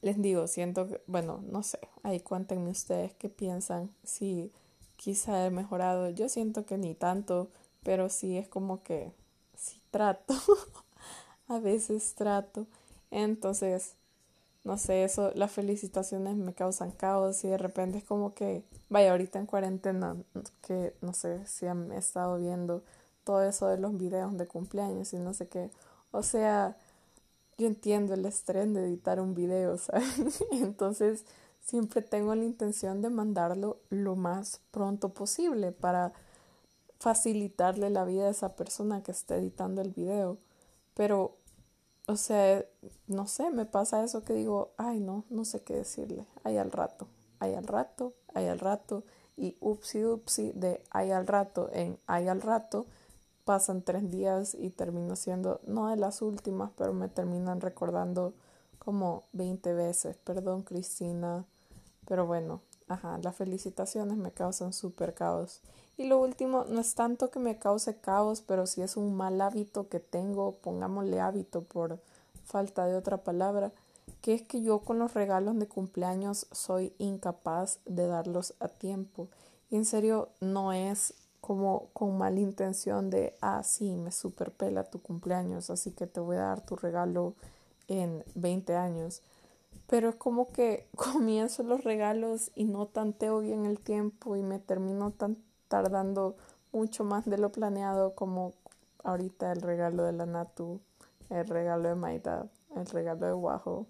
les 0.01 0.21
digo, 0.21 0.47
siento 0.47 0.87
que, 0.87 1.01
bueno, 1.07 1.43
no 1.49 1.63
sé, 1.63 1.79
ahí 2.03 2.21
cuéntenme 2.21 2.69
ustedes 2.69 3.13
qué 3.15 3.27
piensan, 3.27 3.89
si 4.03 4.53
quizá 4.95 5.45
he 5.45 5.49
mejorado, 5.49 6.09
yo 6.11 6.29
siento 6.29 6.65
que 6.65 6.77
ni 6.77 6.93
tanto, 6.93 7.49
pero 7.83 8.09
sí 8.09 8.37
es 8.37 8.47
como 8.47 8.83
que 8.83 9.11
sí 9.57 9.81
trato, 9.91 10.35
a 11.47 11.59
veces 11.59 12.13
trato, 12.15 12.67
entonces 13.11 13.95
no 14.65 14.79
sé, 14.79 15.03
eso, 15.03 15.31
las 15.35 15.51
felicitaciones 15.51 16.35
me 16.35 16.53
causan 16.53 16.91
caos 16.91 17.43
y 17.45 17.47
de 17.47 17.57
repente 17.59 17.99
es 17.99 18.03
como 18.03 18.33
que, 18.33 18.63
vaya, 18.89 19.11
ahorita 19.11 19.37
en 19.39 19.45
cuarentena, 19.45 20.17
que 20.61 20.95
no 21.01 21.13
sé 21.13 21.45
si 21.45 21.67
han 21.67 21.91
estado 21.91 22.37
viendo 22.37 22.83
todo 23.23 23.43
eso 23.43 23.67
de 23.67 23.77
los 23.77 23.95
videos 23.95 24.35
de 24.37 24.47
cumpleaños 24.47 25.13
y 25.13 25.19
no 25.19 25.35
sé 25.35 25.47
qué. 25.47 25.69
O 26.09 26.23
sea, 26.23 26.75
yo 27.59 27.67
entiendo 27.67 28.15
el 28.15 28.25
estrés 28.25 28.73
de 28.73 28.85
editar 28.85 29.19
un 29.19 29.35
video, 29.35 29.77
¿sabes? 29.79 30.43
Entonces, 30.51 31.25
siempre 31.61 32.01
tengo 32.01 32.33
la 32.33 32.43
intención 32.43 33.03
de 33.03 33.11
mandarlo 33.11 33.77
lo 33.89 34.15
más 34.15 34.61
pronto 34.71 35.09
posible 35.09 35.73
para 35.73 36.11
facilitarle 36.99 37.91
la 37.91 38.03
vida 38.03 38.25
a 38.25 38.31
esa 38.31 38.55
persona 38.55 39.03
que 39.03 39.11
está 39.11 39.35
editando 39.35 39.83
el 39.83 39.91
video. 39.91 40.39
Pero 40.95 41.37
o 42.07 42.15
sea, 42.17 42.63
no 43.07 43.27
sé, 43.27 43.49
me 43.49 43.65
pasa 43.65 44.03
eso 44.03 44.23
que 44.23 44.33
digo, 44.33 44.71
ay 44.77 44.99
no, 44.99 45.25
no 45.29 45.45
sé 45.45 45.61
qué 45.63 45.75
decirle, 45.75 46.27
ay 46.43 46.57
al 46.57 46.71
rato, 46.71 47.07
ay 47.39 47.55
al 47.55 47.65
rato, 47.67 48.13
ay 48.33 48.47
al 48.47 48.59
rato, 48.59 49.03
y 49.37 49.57
upsi 49.59 50.05
upsi 50.05 50.51
de 50.53 50.81
ay 50.91 51.11
al 51.11 51.27
rato 51.27 51.69
en 51.73 51.99
ay 52.07 52.27
al 52.27 52.41
rato, 52.41 52.85
pasan 53.43 53.81
tres 53.83 54.09
días 54.11 54.55
y 54.59 54.69
termino 54.71 55.15
siendo, 55.15 55.61
no 55.65 55.89
de 55.89 55.97
las 55.97 56.21
últimas, 56.21 56.71
pero 56.77 56.93
me 56.93 57.09
terminan 57.09 57.61
recordando 57.61 58.33
como 58.79 59.23
20 59.33 59.73
veces, 59.73 60.17
perdón 60.17 60.63
Cristina, 60.63 61.45
pero 62.07 62.25
bueno, 62.27 62.61
ajá, 62.87 63.17
las 63.23 63.35
felicitaciones 63.35 64.17
me 64.17 64.31
causan 64.31 64.73
súper 64.73 65.13
caos. 65.13 65.61
Y 65.97 66.05
lo 66.05 66.19
último, 66.19 66.65
no 66.65 66.81
es 66.81 66.93
tanto 66.93 67.31
que 67.31 67.39
me 67.39 67.57
cause 67.57 67.97
caos, 67.97 68.41
pero 68.41 68.65
si 68.67 68.81
es 68.81 68.97
un 68.97 69.15
mal 69.15 69.39
hábito 69.39 69.87
que 69.87 69.99
tengo, 69.99 70.55
pongámosle 70.57 71.21
hábito 71.21 71.63
por 71.63 71.99
falta 72.43 72.85
de 72.85 72.95
otra 72.95 73.23
palabra, 73.23 73.71
que 74.21 74.33
es 74.33 74.41
que 74.41 74.61
yo 74.61 74.79
con 74.79 74.99
los 74.99 75.13
regalos 75.13 75.57
de 75.57 75.67
cumpleaños 75.67 76.47
soy 76.51 76.93
incapaz 76.97 77.79
de 77.85 78.07
darlos 78.07 78.55
a 78.59 78.67
tiempo. 78.67 79.29
Y 79.69 79.77
en 79.77 79.85
serio, 79.85 80.29
no 80.41 80.73
es 80.73 81.13
como 81.39 81.89
con 81.93 82.17
mala 82.17 82.39
intención 82.39 83.09
de, 83.09 83.35
ah, 83.39 83.63
sí, 83.63 83.95
me 83.95 84.11
superpela 84.11 84.83
tu 84.83 85.01
cumpleaños, 85.01 85.69
así 85.69 85.91
que 85.91 86.07
te 86.07 86.19
voy 86.19 86.37
a 86.37 86.41
dar 86.41 86.65
tu 86.65 86.75
regalo 86.75 87.35
en 87.87 88.23
20 88.33 88.75
años. 88.75 89.21
Pero 89.87 90.09
es 90.09 90.15
como 90.15 90.51
que 90.51 90.87
comienzo 90.95 91.63
los 91.63 91.83
regalos 91.83 92.51
y 92.55 92.65
no 92.65 92.87
tanteo 92.87 93.39
bien 93.39 93.65
el 93.65 93.79
tiempo 93.79 94.35
y 94.35 94.41
me 94.41 94.59
termino 94.59 95.11
tan 95.11 95.37
tardando 95.75 96.37
mucho 96.71 97.03
más 97.03 97.25
de 97.25 97.37
lo 97.37 97.51
planeado 97.51 98.15
como 98.15 98.53
ahorita 99.03 99.51
el 99.51 99.61
regalo 99.61 100.03
de 100.03 100.13
la 100.13 100.25
Natu, 100.25 100.79
el 101.29 101.45
regalo 101.45 101.89
de 101.89 101.95
Maida, 101.95 102.47
el 102.77 102.85
regalo 102.85 103.25
de 103.25 103.33
Guajo. 103.33 103.87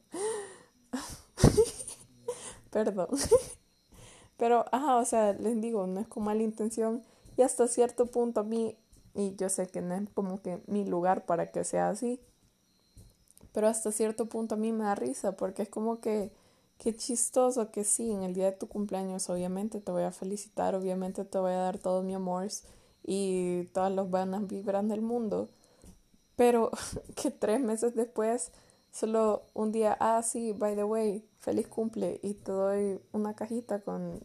Perdón. 2.71 3.09
Pero, 4.37 4.65
ajá, 4.71 4.97
o 4.97 5.05
sea, 5.05 5.33
les 5.33 5.61
digo, 5.61 5.85
no 5.85 5.99
es 5.99 6.07
con 6.07 6.23
mala 6.23 6.41
intención 6.41 7.03
y 7.37 7.43
hasta 7.43 7.67
cierto 7.67 8.07
punto 8.07 8.39
a 8.39 8.43
mí, 8.43 8.75
y 9.13 9.35
yo 9.35 9.49
sé 9.49 9.67
que 9.67 9.81
no 9.81 9.93
es 9.93 10.09
como 10.15 10.41
que 10.41 10.63
mi 10.65 10.85
lugar 10.85 11.25
para 11.27 11.51
que 11.51 11.63
sea 11.63 11.89
así, 11.89 12.19
pero 13.53 13.67
hasta 13.67 13.91
cierto 13.91 14.25
punto 14.25 14.55
a 14.55 14.57
mí 14.57 14.71
me 14.71 14.85
da 14.85 14.95
risa 14.95 15.37
porque 15.37 15.61
es 15.61 15.69
como 15.69 16.01
que 16.01 16.33
Qué 16.77 16.95
chistoso 16.95 17.71
que 17.71 17.83
sí, 17.83 18.11
en 18.11 18.23
el 18.23 18.33
día 18.33 18.45
de 18.45 18.51
tu 18.57 18.67
cumpleaños 18.67 19.29
obviamente 19.29 19.79
te 19.81 19.91
voy 19.91 20.03
a 20.03 20.11
felicitar, 20.11 20.75
obviamente 20.75 21.25
te 21.25 21.37
voy 21.39 21.51
a 21.53 21.57
dar 21.57 21.79
todo 21.79 22.03
mi 22.03 22.13
amor 22.13 22.47
y 23.03 23.65
todas 23.73 23.91
las 23.91 24.09
buenas 24.09 24.45
vibras 24.47 24.87
del 24.87 25.01
mundo, 25.01 25.49
pero 26.35 26.71
que 27.15 27.31
tres 27.31 27.61
meses 27.61 27.95
después, 27.95 28.51
solo 28.91 29.43
un 29.53 29.71
día, 29.71 29.97
ah, 29.99 30.21
sí, 30.23 30.53
by 30.53 30.75
the 30.75 30.83
way, 30.83 31.25
feliz 31.39 31.67
cumple 31.67 32.19
y 32.23 32.33
te 32.35 32.51
doy 32.51 32.99
una 33.13 33.35
cajita 33.35 33.81
con 33.81 34.19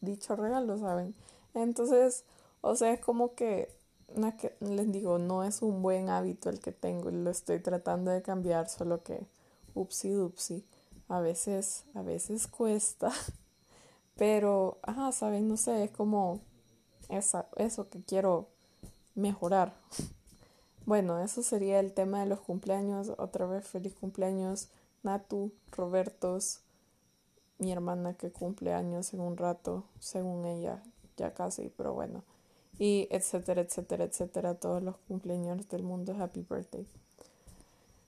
dicho 0.00 0.36
regalo, 0.36 0.78
¿saben? 0.78 1.14
Entonces, 1.54 2.24
o 2.60 2.76
sea, 2.76 2.92
es 2.92 3.00
como 3.00 3.34
que, 3.34 3.68
que 4.38 4.54
les 4.60 4.92
digo, 4.92 5.18
no 5.18 5.44
es 5.44 5.62
un 5.62 5.82
buen 5.82 6.10
hábito 6.10 6.50
el 6.50 6.60
que 6.60 6.72
tengo, 6.72 7.10
lo 7.10 7.30
estoy 7.30 7.60
tratando 7.60 8.10
de 8.10 8.22
cambiar, 8.22 8.68
solo 8.68 9.02
que, 9.02 9.26
upsi 9.74 10.10
dupsi 10.10 10.64
a 11.08 11.20
veces, 11.20 11.84
a 11.94 12.02
veces 12.02 12.46
cuesta, 12.46 13.12
pero, 14.16 14.78
ajá, 14.82 15.12
saben, 15.12 15.48
no 15.48 15.56
sé, 15.56 15.84
es 15.84 15.90
como 15.90 16.40
esa, 17.08 17.48
eso 17.56 17.88
que 17.88 18.02
quiero 18.02 18.48
mejorar. 19.14 19.74
Bueno, 20.86 21.18
eso 21.18 21.42
sería 21.42 21.80
el 21.80 21.94
tema 21.94 22.20
de 22.20 22.26
los 22.26 22.40
cumpleaños. 22.40 23.10
Otra 23.16 23.46
vez 23.46 23.66
feliz 23.66 23.94
cumpleaños, 23.94 24.68
Natu, 25.02 25.50
Robertos, 25.70 26.60
mi 27.58 27.72
hermana 27.72 28.14
que 28.18 28.30
cumple 28.30 28.74
años 28.74 29.14
en 29.14 29.20
un 29.20 29.38
rato, 29.38 29.84
según 29.98 30.44
ella, 30.44 30.82
ya 31.16 31.32
casi, 31.32 31.70
pero 31.74 31.94
bueno. 31.94 32.22
Y 32.78 33.08
etcétera, 33.10 33.62
etcétera, 33.62 34.04
etcétera, 34.04 34.56
todos 34.56 34.82
los 34.82 34.96
cumpleaños 35.08 35.66
del 35.68 35.84
mundo, 35.84 36.14
happy 36.20 36.42
birthday. 36.42 36.86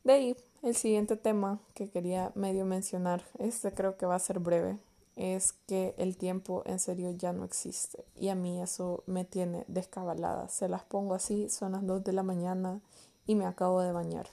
De 0.07 0.13
ahí, 0.13 0.37
el 0.63 0.77
siguiente 0.77 1.17
tema 1.17 1.59
que 1.75 1.91
quería 1.91 2.31
medio 2.37 2.65
mencionar, 2.65 3.25
este 3.41 3.75
creo 3.75 3.97
que 3.97 4.07
va 4.07 4.15
a 4.15 4.21
ser 4.21 4.39
breve, 4.39 4.79
es 5.17 5.53
que 5.67 5.97
el 5.99 6.17
tiempo 6.17 6.63
en 6.65 6.79
serio 6.79 7.11
ya 7.11 7.33
no 7.33 7.45
existe. 7.45 8.05
Y 8.15 8.29
a 8.29 8.37
mí 8.37 8.63
eso 8.63 9.03
me 9.07 9.25
tiene 9.25 9.65
descabalada. 9.67 10.49
Se 10.49 10.69
las 10.69 10.85
pongo 10.85 11.15
así, 11.15 11.49
son 11.49 11.73
las 11.73 11.85
2 11.85 12.05
de 12.05 12.13
la 12.13 12.23
mañana 12.23 12.81
y 13.27 13.35
me 13.35 13.47
acabo 13.47 13.81
de 13.81 13.91
bañar. 13.91 14.29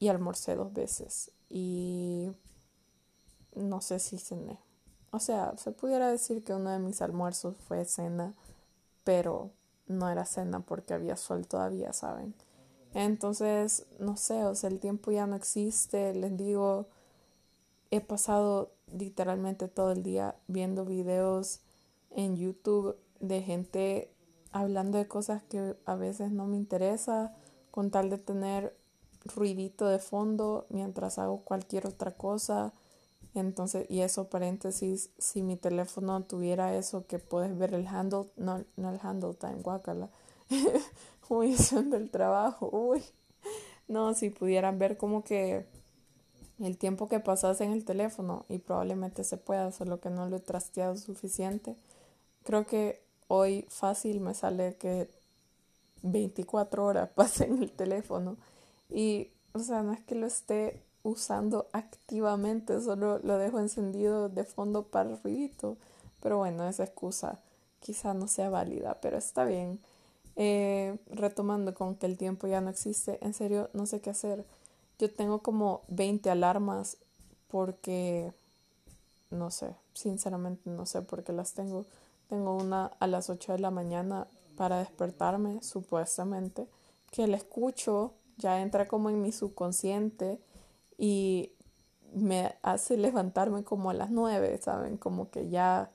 Y 0.00 0.08
almorcé 0.08 0.56
dos 0.56 0.72
veces. 0.72 1.30
Y 1.48 2.32
no 3.54 3.80
sé 3.80 4.00
si 4.00 4.18
cené. 4.18 4.58
O 5.12 5.20
sea, 5.20 5.56
se 5.58 5.70
pudiera 5.70 6.10
decir 6.10 6.42
que 6.42 6.54
uno 6.54 6.70
de 6.70 6.80
mis 6.80 7.02
almuerzos 7.02 7.56
fue 7.68 7.84
cena, 7.84 8.34
pero 9.04 9.52
no 9.86 10.10
era 10.10 10.24
cena 10.24 10.58
porque 10.58 10.92
había 10.92 11.16
sol 11.16 11.46
todavía, 11.46 11.92
¿saben? 11.92 12.34
Entonces, 12.94 13.86
no 13.98 14.16
sé, 14.16 14.44
o 14.44 14.54
sea, 14.54 14.70
el 14.70 14.80
tiempo 14.80 15.10
ya 15.10 15.26
no 15.26 15.36
existe. 15.36 16.14
Les 16.14 16.36
digo, 16.36 16.88
he 17.90 18.00
pasado 18.00 18.72
literalmente 18.92 19.68
todo 19.68 19.92
el 19.92 20.02
día 20.02 20.36
viendo 20.46 20.84
videos 20.84 21.60
en 22.10 22.36
YouTube 22.36 22.96
de 23.20 23.42
gente 23.42 24.10
hablando 24.52 24.98
de 24.98 25.06
cosas 25.06 25.42
que 25.42 25.76
a 25.84 25.94
veces 25.94 26.30
no 26.30 26.46
me 26.46 26.56
interesa 26.56 27.34
con 27.70 27.90
tal 27.90 28.10
de 28.10 28.18
tener 28.18 28.76
ruidito 29.24 29.86
de 29.86 29.98
fondo 29.98 30.66
mientras 30.70 31.18
hago 31.18 31.42
cualquier 31.42 31.86
otra 31.86 32.12
cosa. 32.12 32.72
Entonces, 33.34 33.86
y 33.90 34.00
eso 34.00 34.28
paréntesis, 34.28 35.10
si 35.18 35.42
mi 35.42 35.56
teléfono 35.56 36.22
tuviera 36.24 36.74
eso 36.74 37.06
que 37.06 37.18
puedes 37.18 37.56
ver 37.56 37.74
el 37.74 37.86
handle, 37.86 38.26
no, 38.36 38.64
no 38.76 38.90
el 38.90 38.98
handle 39.02 39.34
time, 39.34 39.60
guacala, 39.62 40.10
uy, 41.28 41.56
son 41.56 41.90
del 41.90 42.10
trabajo, 42.10 42.68
uy. 42.72 43.02
No, 43.88 44.14
si 44.14 44.30
pudieran 44.30 44.78
ver 44.78 44.96
como 44.96 45.24
que 45.24 45.66
el 46.60 46.76
tiempo 46.78 47.08
que 47.08 47.20
pasas 47.20 47.60
en 47.60 47.72
el 47.72 47.84
teléfono 47.84 48.44
y 48.48 48.58
probablemente 48.58 49.24
se 49.24 49.36
pueda, 49.36 49.72
solo 49.72 50.00
que 50.00 50.10
no 50.10 50.28
lo 50.28 50.36
he 50.36 50.40
trasteado 50.40 50.96
suficiente. 50.96 51.76
Creo 52.44 52.66
que 52.66 53.02
hoy 53.28 53.66
fácil 53.68 54.20
me 54.20 54.34
sale 54.34 54.76
que 54.76 55.08
24 56.02 56.84
horas 56.84 57.10
pasé 57.14 57.44
en 57.46 57.62
el 57.62 57.72
teléfono 57.72 58.36
y, 58.90 59.30
o 59.52 59.60
sea, 59.60 59.82
no 59.82 59.92
es 59.92 60.00
que 60.00 60.14
lo 60.14 60.26
esté 60.26 60.82
usando 61.02 61.68
activamente, 61.72 62.80
solo 62.80 63.18
lo 63.20 63.38
dejo 63.38 63.60
encendido 63.60 64.28
de 64.28 64.44
fondo 64.44 64.84
para 64.84 65.10
el. 65.10 65.76
Pero 66.20 66.38
bueno, 66.38 66.68
esa 66.68 66.84
excusa 66.84 67.38
quizá 67.80 68.14
no 68.14 68.28
sea 68.28 68.50
válida, 68.50 68.98
pero 69.00 69.18
está 69.18 69.44
bien. 69.44 69.80
Eh, 70.40 70.96
retomando 71.10 71.74
con 71.74 71.96
que 71.96 72.06
el 72.06 72.16
tiempo 72.16 72.46
ya 72.46 72.60
no 72.60 72.70
existe, 72.70 73.18
en 73.22 73.34
serio 73.34 73.70
no 73.72 73.86
sé 73.86 74.00
qué 74.00 74.10
hacer 74.10 74.44
yo 74.98 75.10
tengo 75.10 75.40
como 75.42 75.82
20 75.88 76.28
alarmas 76.28 76.98
porque, 77.46 78.32
no 79.30 79.50
sé, 79.50 79.74
sinceramente 79.94 80.68
no 80.70 80.86
sé 80.86 81.02
por 81.02 81.22
qué 81.22 81.32
las 81.32 81.54
tengo. 81.54 81.86
Tengo 82.28 82.56
una 82.56 82.86
a 82.98 83.06
las 83.06 83.30
8 83.30 83.52
de 83.52 83.60
la 83.60 83.70
mañana 83.70 84.26
para 84.56 84.78
despertarme, 84.78 85.62
supuestamente, 85.62 86.66
que 87.12 87.28
la 87.28 87.36
escucho, 87.36 88.14
ya 88.38 88.60
entra 88.60 88.86
como 88.86 89.08
en 89.08 89.22
mi 89.22 89.30
subconsciente 89.30 90.40
y 90.98 91.52
me 92.12 92.56
hace 92.62 92.96
levantarme 92.96 93.62
como 93.62 93.90
a 93.90 93.94
las 93.94 94.10
9, 94.10 94.58
¿saben? 94.60 94.96
Como 94.96 95.30
que 95.30 95.48
ya, 95.48 95.92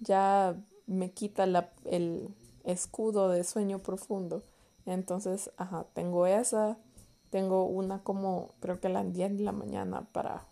ya 0.00 0.56
me 0.86 1.12
quita 1.12 1.46
la, 1.46 1.72
el 1.84 2.34
escudo 2.70 3.28
de 3.28 3.44
sueño 3.44 3.78
profundo. 3.80 4.42
Entonces, 4.86 5.50
ajá, 5.56 5.86
tengo 5.94 6.26
esa 6.26 6.78
tengo 7.30 7.64
una 7.64 8.02
como 8.02 8.54
creo 8.60 8.80
que 8.80 8.88
a 8.88 8.90
las 8.90 9.12
10 9.12 9.38
de 9.38 9.44
la 9.44 9.52
mañana 9.52 10.06
para 10.12 10.46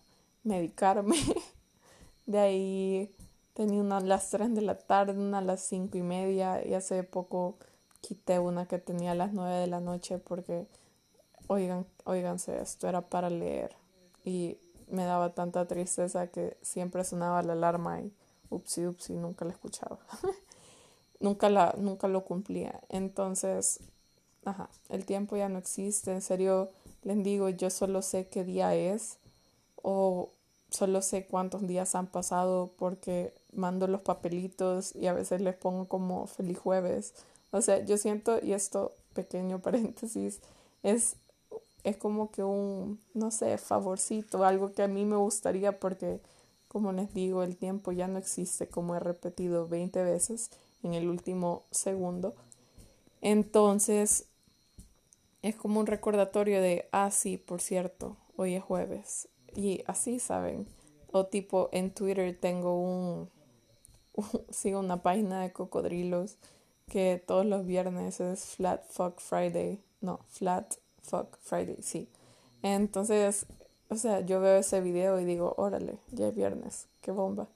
medicarme. 0.45 1.17
de 2.27 2.39
ahí 2.39 3.15
tenía 3.53 3.81
una 3.81 3.99
a 3.99 4.01
las 4.01 4.31
3 4.31 4.55
de 4.55 4.63
la 4.63 4.79
tarde, 4.79 5.13
una 5.13 5.39
a 5.39 5.43
las 5.43 5.61
5 5.63 5.99
y 5.99 6.03
media 6.03 6.65
y 6.65 6.75
hace 6.75 7.03
poco 7.03 7.59
quité 8.01 8.39
una 8.39 8.67
que 8.67 8.79
tenía 8.79 9.13
a 9.13 9.17
las 9.17 9.33
9 9.33 9.57
de 9.57 9.67
la 9.67 9.81
noche 9.81 10.19
porque, 10.19 10.69
oigan, 11.49 11.85
oiganse, 12.05 12.61
esto 12.61 12.89
era 12.89 13.03
para 13.03 13.29
leer 13.29 13.75
y 14.25 14.59
me 14.89 15.05
daba 15.05 15.35
tanta 15.35 15.67
tristeza 15.67 16.29
que 16.29 16.57
siempre 16.63 17.05
sonaba 17.05 17.43
la 17.43 17.55
alarma 17.55 18.01
y 18.01 18.13
upsi 18.51 18.87
upsi 18.87 19.15
nunca 19.15 19.45
la 19.45 19.53
escuchaba. 19.53 19.99
nunca 21.21 21.51
la 21.51 21.75
nunca 21.79 22.09
lo 22.09 22.25
cumplía. 22.25 22.81
Entonces, 22.89 23.81
Ajá, 24.49 24.71
el 24.89 25.05
tiempo 25.05 25.37
ya 25.37 25.49
no 25.51 25.59
existe, 25.59 26.13
en 26.13 26.23
serio, 26.23 26.71
les 27.03 27.23
digo, 27.23 27.51
yo 27.51 27.69
solo 27.71 28.01
sé 28.03 28.29
qué 28.29 28.45
día 28.45 28.75
es 28.75 29.19
o 29.83 30.31
solo 30.71 31.03
sé 31.03 31.27
cuántos 31.27 31.67
días 31.67 31.95
han 31.95 32.07
pasado 32.07 32.73
porque 32.79 33.35
mando 33.53 33.87
los 33.89 34.03
papelitos 34.03 34.95
y 34.97 35.07
a 35.07 35.13
veces 35.13 35.41
les 35.43 35.55
pongo 35.55 35.87
como 35.87 36.27
feliz 36.27 36.59
jueves. 36.59 37.15
O 37.51 37.61
sea, 37.63 37.85
yo 37.85 37.99
siento, 37.99 38.39
y 38.43 38.53
esto 38.55 38.93
pequeño 39.15 39.59
paréntesis, 39.63 40.41
es, 40.83 41.17
es 41.85 41.97
como 41.99 42.31
que 42.31 42.43
un, 42.43 43.01
no 43.15 43.31
sé, 43.31 43.59
favorcito, 43.59 44.45
algo 44.45 44.73
que 44.73 44.83
a 44.83 44.89
mí 44.89 45.05
me 45.05 45.17
gustaría 45.17 45.79
porque, 45.79 46.21
como 46.69 46.93
les 46.93 47.13
digo, 47.15 47.43
el 47.43 47.57
tiempo 47.57 47.93
ya 47.93 48.09
no 48.09 48.19
existe, 48.19 48.69
como 48.69 48.95
he 48.97 49.01
repetido 49.01 49.69
20 49.69 50.03
veces 50.03 50.51
en 50.83 50.95
el 50.95 51.09
último 51.09 51.65
segundo. 51.71 52.35
Entonces, 53.21 54.27
es 55.43 55.57
como 55.57 55.81
un 55.81 55.87
recordatorio 55.87 56.61
de, 56.61 56.89
ah, 56.93 57.11
sí, 57.11 57.37
por 57.37 57.61
cierto, 57.61 58.17
hoy 58.37 58.55
es 58.55 58.63
jueves. 58.63 59.29
Y 59.55 59.83
así, 59.87 60.19
¿saben? 60.19 60.67
O 61.11 61.27
tipo, 61.27 61.69
en 61.73 61.93
Twitter 61.93 62.37
tengo 62.39 62.81
un, 62.81 63.31
sigo 64.51 64.81
una 64.81 65.03
página 65.03 65.43
de 65.43 65.53
cocodrilos 65.53 66.37
que 66.89 67.23
todos 67.25 67.45
los 67.45 67.67
viernes 67.67 68.21
es 68.21 68.45
Flat 68.45 68.85
Fuck 68.89 69.21
Friday. 69.21 69.81
No, 70.01 70.21
Flat 70.29 70.75
Fuck 71.03 71.39
Friday, 71.41 71.79
sí. 71.83 72.09
Entonces, 72.63 73.47
o 73.89 73.97
sea, 73.97 74.21
yo 74.21 74.41
veo 74.41 74.57
ese 74.57 74.81
video 74.81 75.21
y 75.21 75.25
digo, 75.25 75.55
órale, 75.57 75.99
ya 76.13 76.29
es 76.29 76.35
viernes, 76.35 76.89
qué 77.01 77.11
bomba. 77.11 77.49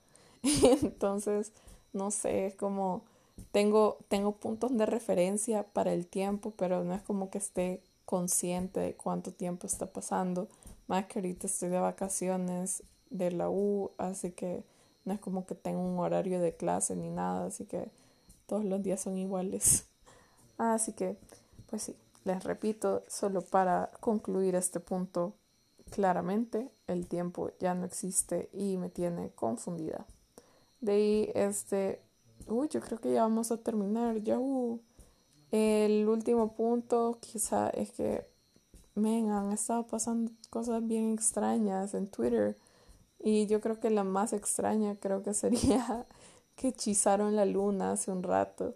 Entonces, 0.42 1.52
no 1.92 2.10
sé, 2.10 2.46
es 2.46 2.54
como 2.54 3.04
tengo, 3.50 3.98
tengo 4.08 4.32
puntos 4.36 4.76
de 4.76 4.86
referencia 4.86 5.64
para 5.64 5.92
el 5.92 6.06
tiempo, 6.06 6.52
pero 6.56 6.84
no 6.84 6.94
es 6.94 7.02
como 7.02 7.30
que 7.30 7.38
esté 7.38 7.82
consciente 8.04 8.80
de 8.80 8.94
cuánto 8.94 9.32
tiempo 9.32 9.66
está 9.66 9.86
pasando. 9.86 10.48
Más 10.86 11.06
que 11.06 11.18
ahorita 11.18 11.46
estoy 11.46 11.70
de 11.70 11.78
vacaciones 11.78 12.82
de 13.10 13.32
la 13.32 13.50
U, 13.50 13.90
así 13.98 14.30
que 14.30 14.64
no 15.04 15.14
es 15.14 15.20
como 15.20 15.46
que 15.46 15.54
tengo 15.54 15.80
un 15.80 15.98
horario 15.98 16.40
de 16.40 16.54
clase 16.54 16.94
ni 16.96 17.10
nada, 17.10 17.46
así 17.46 17.64
que 17.64 17.90
todos 18.46 18.64
los 18.64 18.82
días 18.82 19.00
son 19.00 19.16
iguales. 19.18 19.86
Así 20.58 20.92
que, 20.92 21.16
pues 21.70 21.82
sí, 21.82 21.96
les 22.24 22.44
repito, 22.44 23.02
solo 23.08 23.40
para 23.40 23.90
concluir 24.00 24.54
este 24.54 24.78
punto 24.78 25.32
claramente, 25.90 26.70
el 26.86 27.06
tiempo 27.06 27.50
ya 27.58 27.74
no 27.74 27.86
existe 27.86 28.50
y 28.52 28.76
me 28.76 28.90
tiene 28.90 29.30
confundida. 29.30 30.06
De 30.80 30.92
ahí, 30.92 31.32
este, 31.34 32.01
Uy, 32.48 32.68
yo 32.68 32.80
creo 32.80 32.98
que 33.00 33.12
ya 33.12 33.22
vamos 33.22 33.50
a 33.52 33.58
terminar. 33.58 34.22
Ya, 34.22 34.38
uh. 34.38 34.80
El 35.50 36.08
último 36.08 36.54
punto 36.54 37.18
quizá 37.20 37.68
es 37.70 37.92
que 37.92 38.26
me 38.94 39.30
han 39.30 39.52
estado 39.52 39.86
pasando 39.86 40.32
cosas 40.50 40.86
bien 40.86 41.12
extrañas 41.12 41.94
en 41.94 42.08
Twitter. 42.08 42.58
Y 43.18 43.46
yo 43.46 43.60
creo 43.60 43.78
que 43.80 43.90
la 43.90 44.04
más 44.04 44.32
extraña 44.32 44.96
creo 44.96 45.22
que 45.22 45.34
sería 45.34 46.06
que 46.56 46.68
hechizaron 46.68 47.36
la 47.36 47.44
luna 47.44 47.92
hace 47.92 48.10
un 48.10 48.22
rato. 48.22 48.74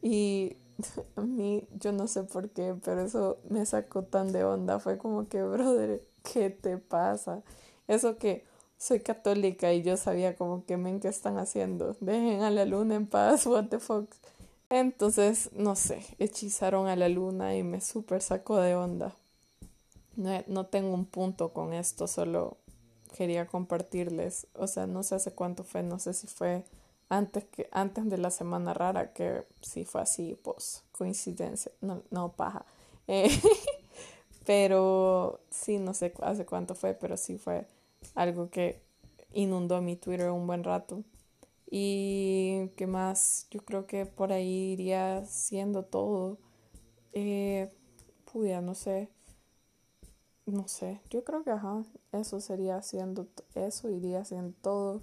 Y 0.00 0.56
a 1.16 1.22
mí, 1.22 1.66
yo 1.78 1.92
no 1.92 2.06
sé 2.08 2.24
por 2.24 2.50
qué, 2.50 2.74
pero 2.84 3.02
eso 3.02 3.38
me 3.48 3.66
sacó 3.66 4.04
tan 4.04 4.32
de 4.32 4.44
onda. 4.44 4.78
Fue 4.80 4.98
como 4.98 5.28
que, 5.28 5.42
brother, 5.42 6.02
¿qué 6.22 6.50
te 6.50 6.78
pasa? 6.78 7.42
Eso 7.88 8.16
que 8.16 8.44
soy 8.82 8.98
católica 8.98 9.72
y 9.72 9.82
yo 9.82 9.96
sabía 9.96 10.34
como 10.34 10.66
que 10.66 10.76
men, 10.76 10.98
¿qué 10.98 11.06
están 11.06 11.38
haciendo? 11.38 11.96
Dejen 12.00 12.42
a 12.42 12.50
la 12.50 12.64
luna 12.64 12.96
en 12.96 13.06
paz, 13.06 13.46
what 13.46 13.66
the 13.66 13.78
fuck. 13.78 14.10
Entonces, 14.70 15.50
no 15.52 15.76
sé, 15.76 16.04
hechizaron 16.18 16.88
a 16.88 16.96
la 16.96 17.08
luna 17.08 17.54
y 17.54 17.62
me 17.62 17.80
súper 17.80 18.20
sacó 18.22 18.56
de 18.56 18.74
onda. 18.74 19.14
No, 20.16 20.42
no 20.48 20.66
tengo 20.66 20.92
un 20.94 21.04
punto 21.04 21.52
con 21.52 21.72
esto, 21.72 22.08
solo 22.08 22.56
quería 23.16 23.46
compartirles. 23.46 24.48
O 24.54 24.66
sea, 24.66 24.88
no 24.88 25.04
sé 25.04 25.14
hace 25.14 25.30
cuánto 25.30 25.62
fue, 25.62 25.84
no 25.84 26.00
sé 26.00 26.12
si 26.12 26.26
fue 26.26 26.64
antes, 27.08 27.44
que, 27.44 27.68
antes 27.70 28.10
de 28.10 28.18
la 28.18 28.32
semana 28.32 28.74
rara, 28.74 29.12
que 29.12 29.44
sí 29.60 29.84
fue 29.84 30.00
así, 30.00 30.36
pues, 30.42 30.82
coincidencia, 30.90 31.70
no, 31.80 32.02
no 32.10 32.32
paja. 32.32 32.64
Eh, 33.06 33.30
pero 34.44 35.38
sí, 35.50 35.78
no 35.78 35.94
sé 35.94 36.12
hace 36.22 36.44
cuánto 36.46 36.74
fue, 36.74 36.94
pero 36.94 37.16
sí 37.16 37.38
fue 37.38 37.64
algo 38.14 38.50
que 38.50 38.82
inundó 39.32 39.80
mi 39.80 39.96
Twitter 39.96 40.30
un 40.30 40.46
buen 40.46 40.64
rato. 40.64 41.04
Y 41.70 42.68
qué 42.76 42.86
más, 42.86 43.46
yo 43.50 43.64
creo 43.64 43.86
que 43.86 44.06
por 44.06 44.32
ahí 44.32 44.72
iría 44.72 45.24
siendo 45.24 45.84
todo. 45.84 46.38
Eh, 47.12 47.72
no 48.62 48.74
sé. 48.74 49.10
no 50.46 50.66
sé, 50.68 51.00
yo 51.10 51.22
creo 51.24 51.44
que 51.44 51.50
ajá, 51.50 51.82
eso 52.12 52.40
sería 52.40 52.76
haciendo, 52.76 53.26
eso 53.54 53.90
iría 53.90 54.20
haciendo 54.20 54.54
todo. 54.62 55.02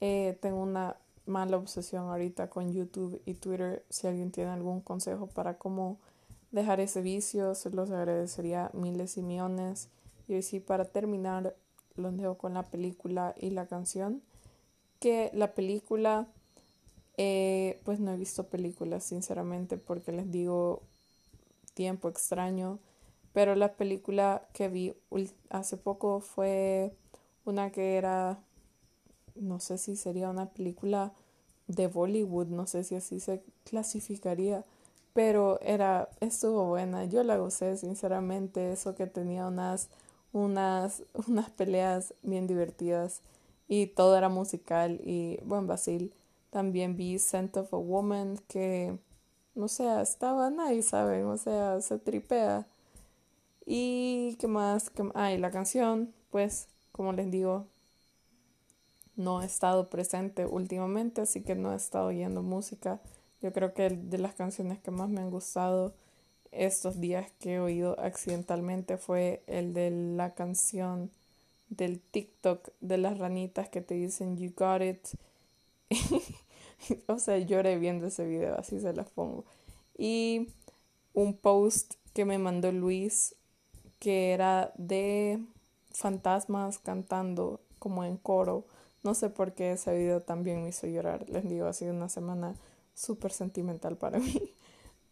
Eh, 0.00 0.38
tengo 0.40 0.62
una 0.62 0.96
mala 1.26 1.56
obsesión 1.56 2.08
ahorita 2.08 2.50
con 2.50 2.72
YouTube 2.72 3.22
y 3.24 3.34
Twitter. 3.34 3.84
Si 3.88 4.06
alguien 4.06 4.32
tiene 4.32 4.50
algún 4.50 4.80
consejo 4.80 5.26
para 5.28 5.58
cómo 5.58 5.98
dejar 6.50 6.80
ese 6.80 7.00
vicio, 7.00 7.54
se 7.54 7.70
los 7.70 7.90
agradecería 7.90 8.70
miles 8.74 9.16
y 9.16 9.22
millones. 9.22 9.88
Y 10.28 10.34
hoy 10.34 10.42
sí, 10.42 10.60
para 10.60 10.84
terminar, 10.84 11.56
los 11.96 12.16
dejo 12.16 12.36
con 12.38 12.54
la 12.54 12.64
película 12.64 13.34
y 13.38 13.50
la 13.50 13.66
canción. 13.66 14.22
Que 15.00 15.30
la 15.34 15.54
película, 15.54 16.28
eh, 17.16 17.80
pues 17.84 18.00
no 18.00 18.12
he 18.12 18.16
visto 18.16 18.48
películas, 18.48 19.04
sinceramente, 19.04 19.76
porque 19.76 20.12
les 20.12 20.30
digo 20.30 20.82
tiempo 21.74 22.08
extraño. 22.08 22.78
Pero 23.32 23.54
la 23.54 23.74
película 23.74 24.46
que 24.52 24.68
vi 24.68 24.94
hace 25.50 25.76
poco 25.76 26.20
fue 26.20 26.94
una 27.44 27.70
que 27.72 27.96
era, 27.96 28.38
no 29.34 29.58
sé 29.58 29.78
si 29.78 29.96
sería 29.96 30.30
una 30.30 30.50
película 30.50 31.12
de 31.66 31.86
Bollywood, 31.86 32.48
no 32.48 32.66
sé 32.66 32.84
si 32.84 32.94
así 32.94 33.20
se 33.20 33.42
clasificaría, 33.64 34.64
pero 35.12 35.60
era, 35.60 36.08
estuvo 36.20 36.66
buena, 36.66 37.04
yo 37.04 37.22
la 37.22 37.36
gocé 37.36 37.76
sinceramente, 37.76 38.72
eso 38.72 38.94
que 38.94 39.06
tenía 39.06 39.46
unas, 39.46 39.88
unas, 40.32 41.02
unas 41.28 41.50
peleas 41.50 42.14
bien 42.22 42.46
divertidas 42.46 43.22
y 43.68 43.86
todo 43.86 44.16
era 44.16 44.28
musical 44.28 45.00
y 45.04 45.38
buen 45.44 45.66
Basil. 45.66 46.14
También 46.50 46.96
vi 46.96 47.18
Scent 47.18 47.56
of 47.56 47.72
a 47.72 47.78
Woman 47.78 48.38
que, 48.48 48.98
no 49.54 49.68
sé, 49.68 50.02
estaba 50.02 50.50
nice, 50.50 50.90
¿saben? 50.90 51.24
O 51.26 51.38
sea, 51.38 51.80
se 51.80 51.98
tripea. 51.98 52.66
Y 53.64 54.36
qué 54.38 54.48
más, 54.48 54.90
que 54.90 55.08
ah, 55.14 55.32
y 55.32 55.38
la 55.38 55.50
canción, 55.50 56.12
pues, 56.30 56.68
como 56.90 57.12
les 57.12 57.30
digo, 57.30 57.66
no 59.16 59.42
he 59.42 59.46
estado 59.46 59.88
presente 59.88 60.46
últimamente, 60.46 61.22
así 61.22 61.42
que 61.42 61.54
no 61.54 61.72
he 61.72 61.76
estado 61.76 62.06
oyendo 62.08 62.42
música. 62.42 63.00
Yo 63.40 63.52
creo 63.52 63.72
que 63.74 63.90
de 63.90 64.18
las 64.18 64.34
canciones 64.34 64.78
que 64.80 64.90
más 64.90 65.08
me 65.08 65.20
han 65.20 65.30
gustado 65.30 65.94
estos 66.52 67.00
días 67.00 67.30
que 67.40 67.54
he 67.54 67.60
oído 67.60 67.98
accidentalmente 67.98 68.96
fue 68.96 69.42
el 69.46 69.74
de 69.74 69.90
la 69.90 70.34
canción 70.34 71.10
del 71.68 72.00
TikTok 72.00 72.68
de 72.80 72.98
las 72.98 73.18
ranitas 73.18 73.68
que 73.68 73.80
te 73.80 73.94
dicen 73.94 74.36
You 74.36 74.52
got 74.56 74.82
it. 74.82 75.00
o 77.06 77.18
sea, 77.18 77.38
lloré 77.38 77.78
viendo 77.78 78.06
ese 78.06 78.26
video, 78.26 78.58
así 78.58 78.80
se 78.80 78.92
las 78.92 79.08
pongo. 79.10 79.44
Y 79.96 80.48
un 81.14 81.34
post 81.34 81.94
que 82.12 82.24
me 82.24 82.38
mandó 82.38 82.72
Luis 82.72 83.34
que 83.98 84.32
era 84.32 84.72
de 84.76 85.40
fantasmas 85.90 86.78
cantando 86.78 87.60
como 87.78 88.04
en 88.04 88.16
coro 88.16 88.64
no 89.02 89.14
sé 89.14 89.30
por 89.30 89.52
qué 89.52 89.72
ese 89.72 89.96
video 89.96 90.22
también 90.22 90.62
me 90.62 90.68
hizo 90.68 90.86
llorar. 90.86 91.28
Les 91.28 91.48
digo, 91.48 91.66
ha 91.66 91.72
sido 91.72 91.92
una 91.92 92.08
semana 92.08 92.54
súper 92.94 93.32
sentimental 93.32 93.96
para 93.96 94.18
mí. 94.20 94.54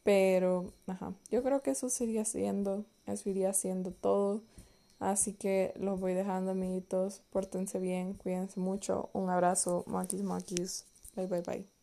Pero, 0.03 0.73
ajá, 0.87 1.15
yo 1.31 1.43
creo 1.43 1.63
que 1.63 1.71
eso 1.73 1.89
sería 1.91 2.25
siendo, 2.25 2.85
eso 3.07 3.29
iría 3.31 3.53
siendo 3.53 3.93
todo. 3.93 4.43
Así 5.01 5.33
que 5.35 5.73
los 5.77 6.01
voy 6.01 6.15
dejando, 6.15 6.53
amiguitos. 6.53 7.23
Pórtense 7.31 7.79
bien, 7.81 8.15
cuídense 8.15 8.61
mucho. 8.61 9.11
Un 9.15 9.31
abrazo, 9.31 9.85
maquis, 9.87 10.23
maquis. 10.23 10.87
Bye, 11.17 11.27
bye, 11.27 11.43
bye. 11.43 11.80